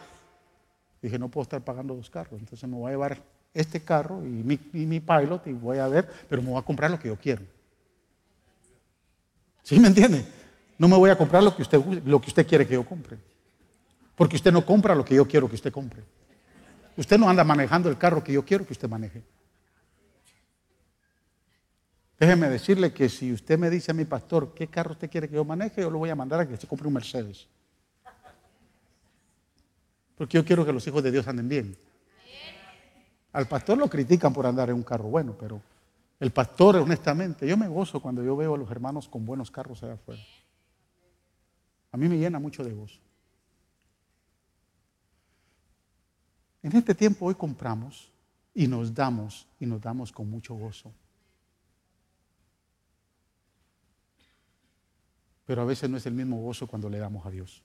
[1.01, 3.21] Dije, no puedo estar pagando dos carros, entonces me voy a llevar
[3.53, 6.99] este carro y mi, pilot y voy a ver, pero me voy a comprar lo
[6.99, 7.41] que yo quiero.
[9.63, 10.23] ¿Sí me entiende?
[10.77, 13.17] No me voy a comprar lo que usted, lo que usted quiere que yo compre.
[14.15, 16.03] Porque usted no compra lo que yo quiero que usted compre.
[16.97, 19.23] Usted no anda manejando el carro que yo quiero que usted maneje.
[22.19, 25.35] Déjeme decirle que si usted me dice a mi pastor qué carro usted quiere que
[25.35, 27.47] yo maneje, yo lo voy a mandar a que se compre un Mercedes.
[30.17, 31.77] Porque yo quiero que los hijos de Dios anden bien.
[33.31, 35.61] Al pastor lo critican por andar en un carro bueno, pero
[36.19, 39.81] el pastor, honestamente, yo me gozo cuando yo veo a los hermanos con buenos carros
[39.81, 40.21] allá afuera.
[41.93, 42.99] A mí me llena mucho de gozo.
[46.61, 48.11] En este tiempo hoy compramos
[48.53, 50.91] y nos damos y nos damos con mucho gozo.
[55.49, 57.63] Pero a veces no es el mismo gozo cuando le damos a Dios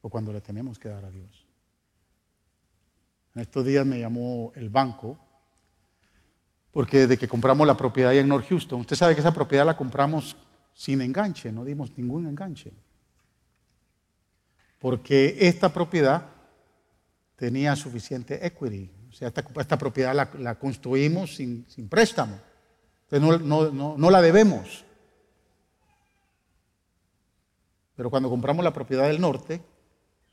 [0.00, 1.46] o cuando le tenemos que dar a Dios.
[3.36, 5.16] En estos días me llamó el banco,
[6.72, 9.76] porque desde que compramos la propiedad en North Houston, usted sabe que esa propiedad la
[9.76, 10.36] compramos
[10.74, 12.72] sin enganche, no dimos ningún enganche.
[14.80, 16.30] Porque esta propiedad
[17.36, 22.40] tenía suficiente equity, o sea, esta, propiedad la, construimos sin, préstamo,
[23.08, 24.84] entonces no la debemos.
[27.96, 29.62] Pero cuando compramos la propiedad del norte,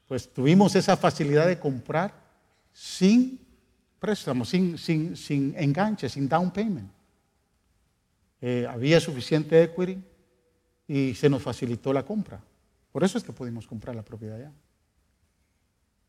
[0.07, 2.13] pues tuvimos esa facilidad de comprar
[2.73, 3.39] sin
[3.99, 6.91] préstamo, sin, sin, sin enganche, sin down payment.
[8.41, 10.03] Eh, había suficiente equity
[10.87, 12.43] y se nos facilitó la compra.
[12.91, 14.51] Por eso es que pudimos comprar la propiedad ya.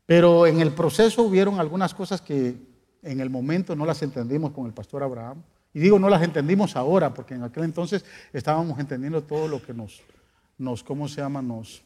[0.05, 2.57] Pero en el proceso hubieron algunas cosas que
[3.03, 5.43] en el momento no las entendimos con el pastor Abraham.
[5.73, 9.73] Y digo, no las entendimos ahora, porque en aquel entonces estábamos entendiendo todo lo que
[9.73, 10.01] nos,
[10.57, 11.41] nos ¿cómo se llama?
[11.41, 11.83] Nos,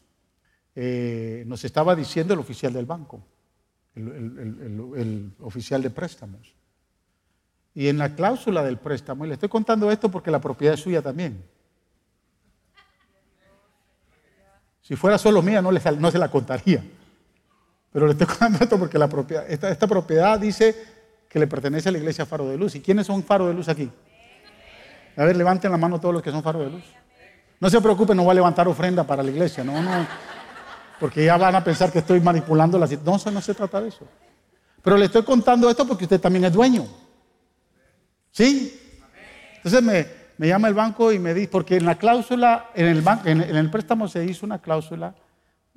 [0.74, 3.22] eh, nos estaba diciendo el oficial del banco
[3.98, 6.54] el, oficial de préstamos.
[7.74, 10.80] Y en la cláusula del préstamo, y le estoy contando esto porque la propiedad es
[10.80, 11.44] suya también.
[14.82, 16.82] Si fuera solo mía, no, no se la contaría.
[17.92, 20.74] Pero le estoy contando esto porque la propiedad, esta, esta propiedad dice
[21.28, 22.74] que le pertenece a la iglesia Faro de Luz.
[22.74, 23.90] ¿Y quiénes son Faro de Luz aquí?
[25.16, 26.84] A ver, levanten la mano todos los que son Faro de Luz.
[27.60, 29.64] No se preocupen, no voy a levantar ofrenda para la iglesia.
[29.64, 30.06] No, no,
[31.00, 33.20] porque ya van a pensar que estoy manipulando la situación.
[33.24, 34.06] No, no se trata de eso.
[34.82, 36.86] Pero le estoy contando esto porque usted también es dueño.
[38.30, 38.78] ¿Sí?
[39.56, 43.56] Entonces me, llama el banco y me dice, porque en la cláusula, en el, en
[43.56, 45.14] el préstamo se hizo una cláusula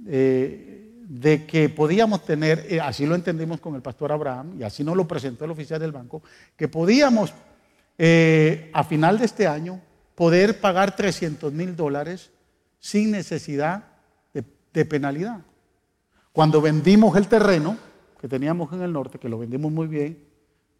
[0.06, 4.84] eh, de que podíamos tener, eh, así lo entendimos con el pastor Abraham, y así
[4.84, 6.22] nos lo presentó el oficial del banco,
[6.56, 7.34] que podíamos
[7.98, 9.82] eh, a final de este año
[10.22, 12.30] poder pagar 300 mil dólares
[12.78, 13.86] sin necesidad
[14.72, 15.42] de penalidad.
[16.32, 17.76] Cuando vendimos el terreno
[18.20, 20.24] que teníamos en el norte, que lo vendimos muy bien,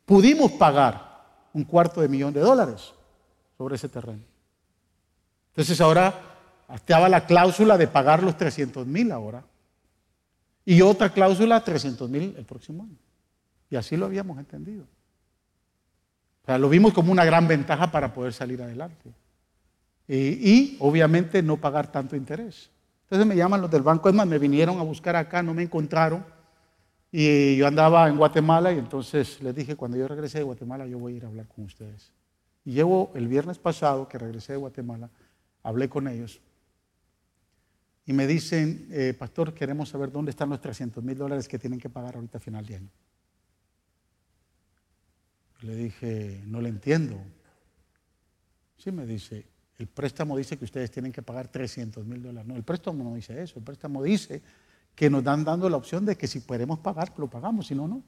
[0.06, 2.94] pudimos pagar un cuarto de millón de dólares
[3.58, 4.22] sobre ese terreno.
[5.48, 6.22] Entonces ahora
[6.76, 9.44] estaba la cláusula de pagar los 300 mil ahora.
[10.66, 13.00] Y otra cláusula, 300 mil el próximo año.
[13.72, 14.84] Y así lo habíamos entendido.
[16.44, 19.16] O sea, lo vimos como una gran ventaja para poder salir adelante.
[20.14, 22.70] Y, obviamente no pagar tanto interés.
[23.03, 25.64] Entonces me llaman los del banco, es más, me vinieron a buscar acá, no me
[25.64, 26.26] encontraron.
[27.09, 30.99] Y yo andaba en Guatemala y entonces les dije, cuando yo regrese de Guatemala, yo
[30.99, 32.12] voy a ir a hablar con ustedes.
[32.66, 35.09] Y llevo el viernes pasado, que regresé de Guatemala,
[35.64, 36.41] hablé con ellos.
[38.05, 41.80] Y me dicen, eh, pastor, queremos saber dónde están los 300 mil dólares que tienen
[41.80, 42.89] que pagar ahorita a final de año.
[45.62, 47.18] Le dije, no le entiendo.
[48.76, 49.51] Sí, me dice,
[49.82, 52.47] el préstamo dice que ustedes tienen que pagar 300 mil dólares.
[52.47, 53.57] No, el préstamo no dice eso.
[53.57, 54.41] El préstamo dice
[54.93, 57.88] que nos dan dando la opción de que si podemos pagar, lo pagamos, si no,
[57.88, 58.03] no.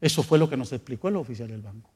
[0.00, 1.90] Eso fue lo que nos explicó el oficial del banco.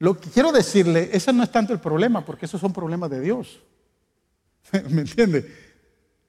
[0.00, 3.20] Lo que quiero decirle, ese no es tanto el problema, porque esos son problemas de
[3.20, 3.62] Dios.
[4.90, 5.50] ¿Me entiende?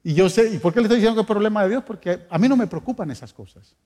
[0.02, 1.84] Y yo sé, ¿y por qué le estoy diciendo que es problema de Dios?
[1.84, 3.76] Porque a mí no me preocupan esas cosas.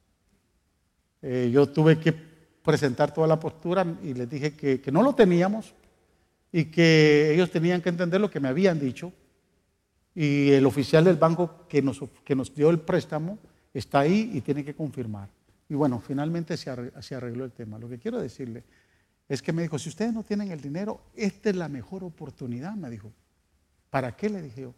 [1.20, 2.33] Eh, yo tuve que
[2.64, 5.74] presentar toda la postura y les dije que, no lo teníamos
[6.50, 9.12] y que ellos tenían que entender lo que me habían dicho
[10.14, 13.38] y el oficial del banco que nos, que nos dio el préstamo
[13.74, 15.28] está ahí y tiene que confirmar.
[15.68, 17.78] Y bueno, finalmente se arregló, el tema.
[17.78, 18.64] Lo que quiero decirle
[19.28, 22.72] es que me dijo, si ustedes no tienen el dinero, esta es la mejor oportunidad,
[22.74, 23.12] me dijo.
[23.90, 24.30] ¿Para qué?
[24.30, 24.74] Le dije yo.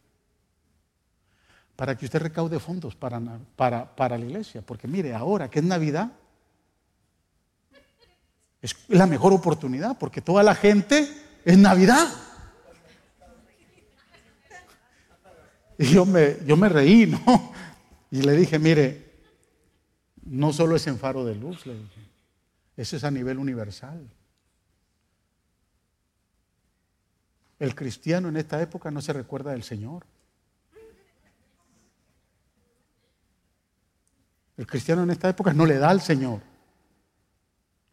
[1.77, 3.21] Para que usted recaude fondos para,
[3.55, 4.63] para, para la iglesia.
[4.63, 6.11] Porque mire, ahora que es Navidad,
[8.63, 11.09] es la mejor oportunidad, porque toda la gente
[11.45, 12.09] es Navidad.
[15.79, 17.53] Y yo me, yo me reí, ¿no?
[18.11, 19.07] Y le dije, mire,
[20.25, 22.01] no solo es en faro de luz, le dije,
[22.77, 24.09] eso es a nivel universal.
[27.59, 30.05] El cristiano en esta época no se recuerda del Señor.
[34.57, 36.41] El cristiano en esta época no le da al Señor.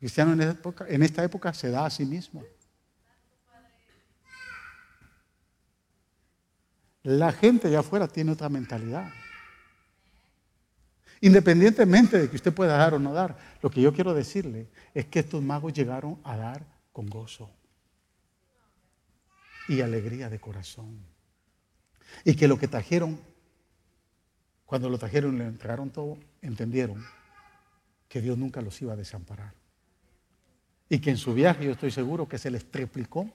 [0.03, 2.43] Cristiano en esta época, en esta época se da a sí mismo.
[7.03, 9.09] La gente allá afuera tiene otra mentalidad.
[11.21, 15.05] Independientemente de que usted pueda dar o no dar, lo que yo quiero decirle es
[15.05, 17.49] que estos magos llegaron a dar con gozo
[19.69, 20.99] y alegría de corazón.
[22.25, 23.17] Y que lo que trajeron,
[24.65, 27.01] cuando lo trajeron y le entregaron todo, entendieron
[28.09, 29.62] que Dios nunca los iba a desamparar.
[30.89, 33.29] Y que en su viaje yo estoy seguro que se les triplicó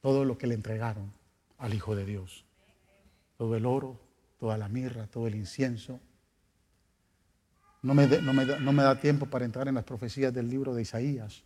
[0.00, 1.12] todo lo que le entregaron
[1.58, 2.44] al Hijo de Dios
[3.36, 4.00] todo el oro,
[4.38, 6.00] toda la mirra, todo el incienso.
[7.82, 11.42] No me, da tiempo para entrar en las profecías del libro de Isaías,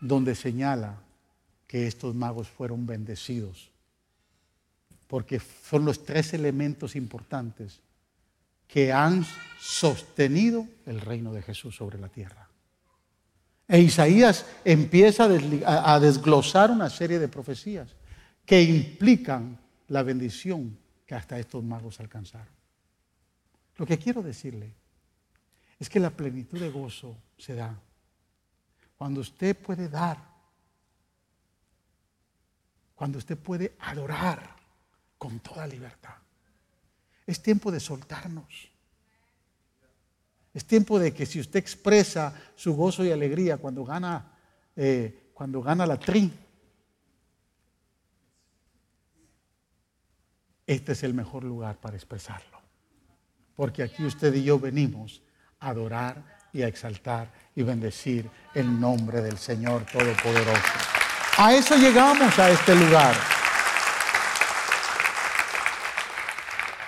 [0.00, 1.00] donde señala
[1.66, 3.70] que estos magos fueron bendecidos,
[5.08, 7.80] porque son los tres elementos importantes
[8.68, 9.24] que han
[9.58, 12.49] sostenido el reino de Jesús sobre la tierra.
[13.70, 15.30] E Isaías empieza
[15.64, 17.94] a desglosar una serie de profecías
[18.44, 19.56] que implican
[19.86, 20.76] la bendición
[21.06, 22.52] que hasta estos magos alcanzaron.
[23.76, 24.74] Lo que quiero decirle
[25.78, 27.78] es que la plenitud de gozo se da
[28.98, 30.18] cuando usted puede dar,
[32.96, 34.56] cuando usted puede adorar
[35.16, 36.16] con toda libertad.
[37.24, 38.69] Es tiempo de soltarnos.
[40.52, 44.32] Es tiempo de que si usted expresa su gozo y alegría cuando gana,
[44.74, 46.32] eh, cuando gana la tri,
[50.66, 52.60] este es el mejor lugar para expresarlo.
[53.54, 55.22] Porque aquí usted y yo venimos
[55.60, 60.62] a adorar y a exaltar y bendecir el nombre del Señor Todopoderoso.
[61.38, 63.14] A eso llegamos a este lugar.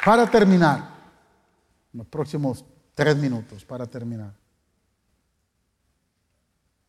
[0.05, 0.91] Para terminar,
[1.93, 2.65] los próximos
[2.95, 4.35] tres minutos, para terminar.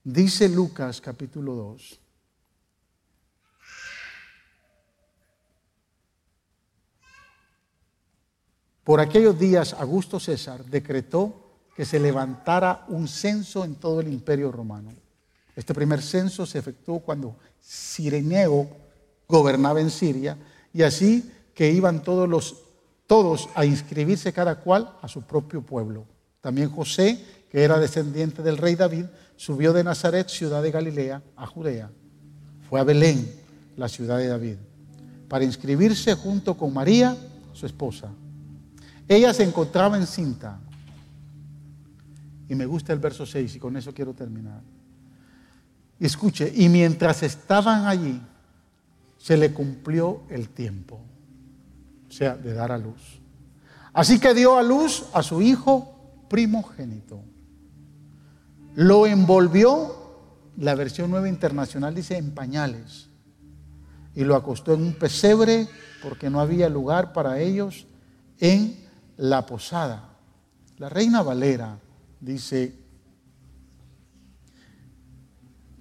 [0.03, 1.99] Dice Lucas capítulo 2
[8.83, 11.41] Por aquellos días, Augusto César decretó
[11.75, 14.93] que se levantara un censo en todo el imperio romano.
[15.55, 18.67] Este primer censo se efectuó cuando Sireneo
[19.27, 20.37] gobernaba en Siria
[20.73, 22.63] Y así que iban todos los
[23.13, 26.07] todos a inscribirse cada cual a su propio pueblo.
[26.41, 31.45] También José, que era descendiente del rey David, subió de Nazaret, ciudad de Galilea, a
[31.45, 31.91] Judea.
[32.67, 33.31] Fue a Belén,
[33.77, 34.55] la ciudad de David,
[35.27, 37.15] para inscribirse junto con María,
[37.53, 38.09] su esposa.
[39.07, 40.59] Ella se encontraba encinta.
[42.49, 44.61] Y me gusta el verso 6 y con eso quiero terminar.
[45.99, 48.19] Escuche, y mientras estaban allí,
[49.19, 50.99] se le cumplió el tiempo,
[52.13, 53.19] o sea, de dar a luz.
[53.91, 57.23] Así que dio a luz a su hijo primogénito.
[58.75, 59.95] Lo envolvió,
[60.57, 63.09] la versión nueva internacional dice, en pañales.
[64.13, 65.67] Y lo acostó en un pesebre
[66.03, 67.87] porque no había lugar para ellos
[68.39, 68.77] en
[69.17, 70.09] la posada.
[70.77, 71.79] La reina Valera
[72.19, 72.75] dice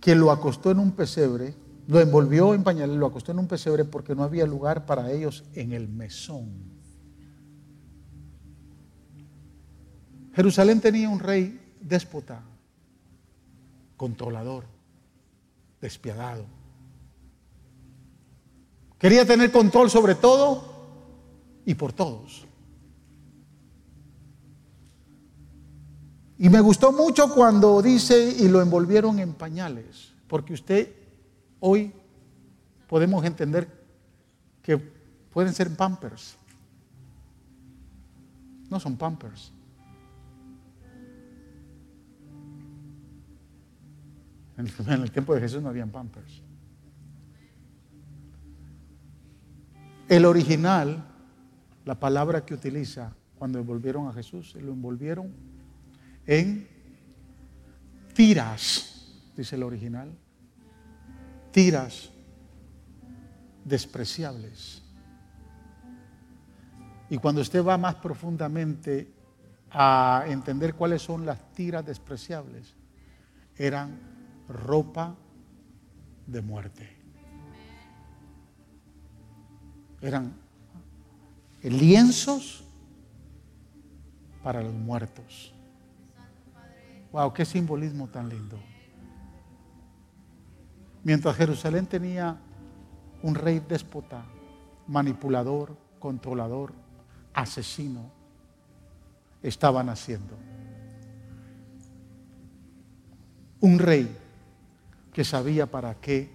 [0.01, 1.55] que lo acostó en un pesebre,
[1.87, 5.45] lo envolvió en pañales, lo acostó en un pesebre porque no había lugar para ellos
[5.55, 6.51] en el mesón.
[10.35, 12.43] Jerusalén tenía un rey déspota,
[13.97, 14.65] controlador,
[15.81, 16.47] despiadado.
[18.99, 20.73] Quería tener control sobre todo
[21.67, 22.47] y por todos.
[26.39, 31.02] Y me gustó mucho cuando dice, y lo envolvieron en pañales, porque usted
[31.65, 31.93] hoy
[32.89, 33.69] podemos entender
[34.63, 36.37] que pueden ser pampers.
[38.69, 39.53] No son pampers.
[44.87, 46.43] En el tiempo de Jesús no habían pampers.
[50.09, 51.05] El original,
[51.85, 55.33] la palabra que utiliza cuando envolvieron a Jesús, lo envolvieron
[56.27, 56.69] en
[58.15, 60.13] tiras, dice el original,
[61.53, 62.11] tiras
[63.65, 64.83] despreciables.
[67.09, 69.13] Y cuando usted va más profundamente
[69.71, 72.75] a entender cuáles son las tiras despreciables,
[73.57, 74.01] eran
[74.49, 75.15] ropa
[76.27, 76.97] de muerte.
[80.01, 80.33] Eran
[81.63, 82.65] lienzos
[84.43, 85.55] para los muertos.
[87.13, 88.59] Wow, qué simbolismo tan lindo.
[91.05, 92.37] Mientras Jerusalén tenía
[93.23, 94.25] un rey déspota,
[94.87, 96.73] manipulador, controlador,
[97.35, 98.11] asesino,
[99.43, 100.37] estaban haciendo.
[103.61, 104.17] Un rey
[105.13, 106.31] que sabía para qué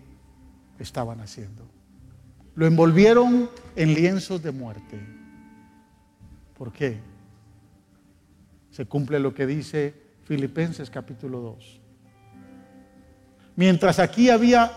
[0.80, 1.64] estaban haciendo.
[2.56, 5.00] Lo envolvieron en lienzos de muerte.
[6.58, 7.00] ¿Por qué?
[8.72, 11.82] Se cumple lo que dice Filipenses capítulo 2.
[13.58, 14.72] Mientras aquí había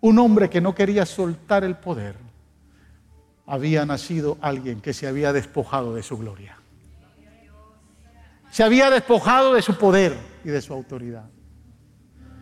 [0.00, 2.16] un hombre que no quería soltar el poder,
[3.46, 6.56] había nacido alguien que se había despojado de su gloria.
[8.50, 11.26] Se había despojado de su poder y de su autoridad.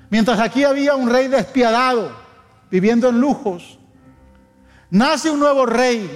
[0.09, 2.13] Mientras aquí había un rey despiadado,
[2.71, 3.81] viviendo en lujos,
[4.89, 6.09] nace un nuevo rey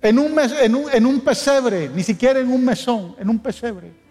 [0.00, 4.03] en un, pesebre, ni siquiera en un mesón, en un pesebre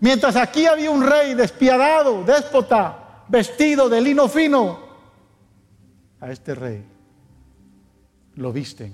[0.00, 4.78] Mientras aquí había un rey despiadado, déspota, vestido de lino fino,
[6.20, 6.84] a este rey
[8.34, 8.92] lo visten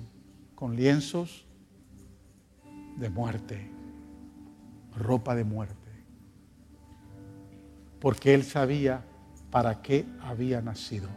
[0.55, 1.47] con lienzos
[2.97, 3.71] de muerte,
[4.97, 5.75] ropa de muerte,
[8.01, 9.05] porque él sabía
[9.51, 11.09] para qué había nacido.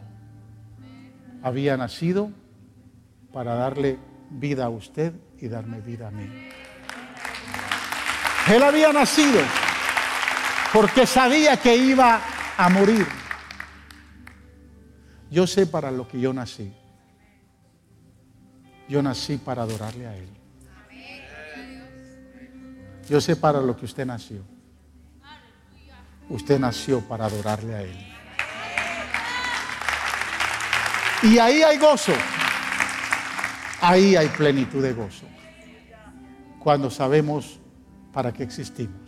[1.42, 2.30] Había nacido
[3.32, 3.98] para darle
[4.30, 6.28] vida a usted y darme vida a mí.
[8.48, 9.40] Él había nacido
[10.72, 12.20] porque sabía que iba
[12.56, 13.06] a morir.
[15.30, 16.72] Yo sé para lo que yo nací.
[18.88, 20.28] Yo nací para adorarle a Él.
[23.08, 24.42] Yo sé para lo que usted nació.
[26.28, 28.06] Usted nació para adorarle a Él.
[31.22, 32.12] Y ahí hay gozo.
[33.80, 35.26] Ahí hay plenitud de gozo.
[36.58, 37.60] Cuando sabemos
[38.12, 39.07] para qué existimos.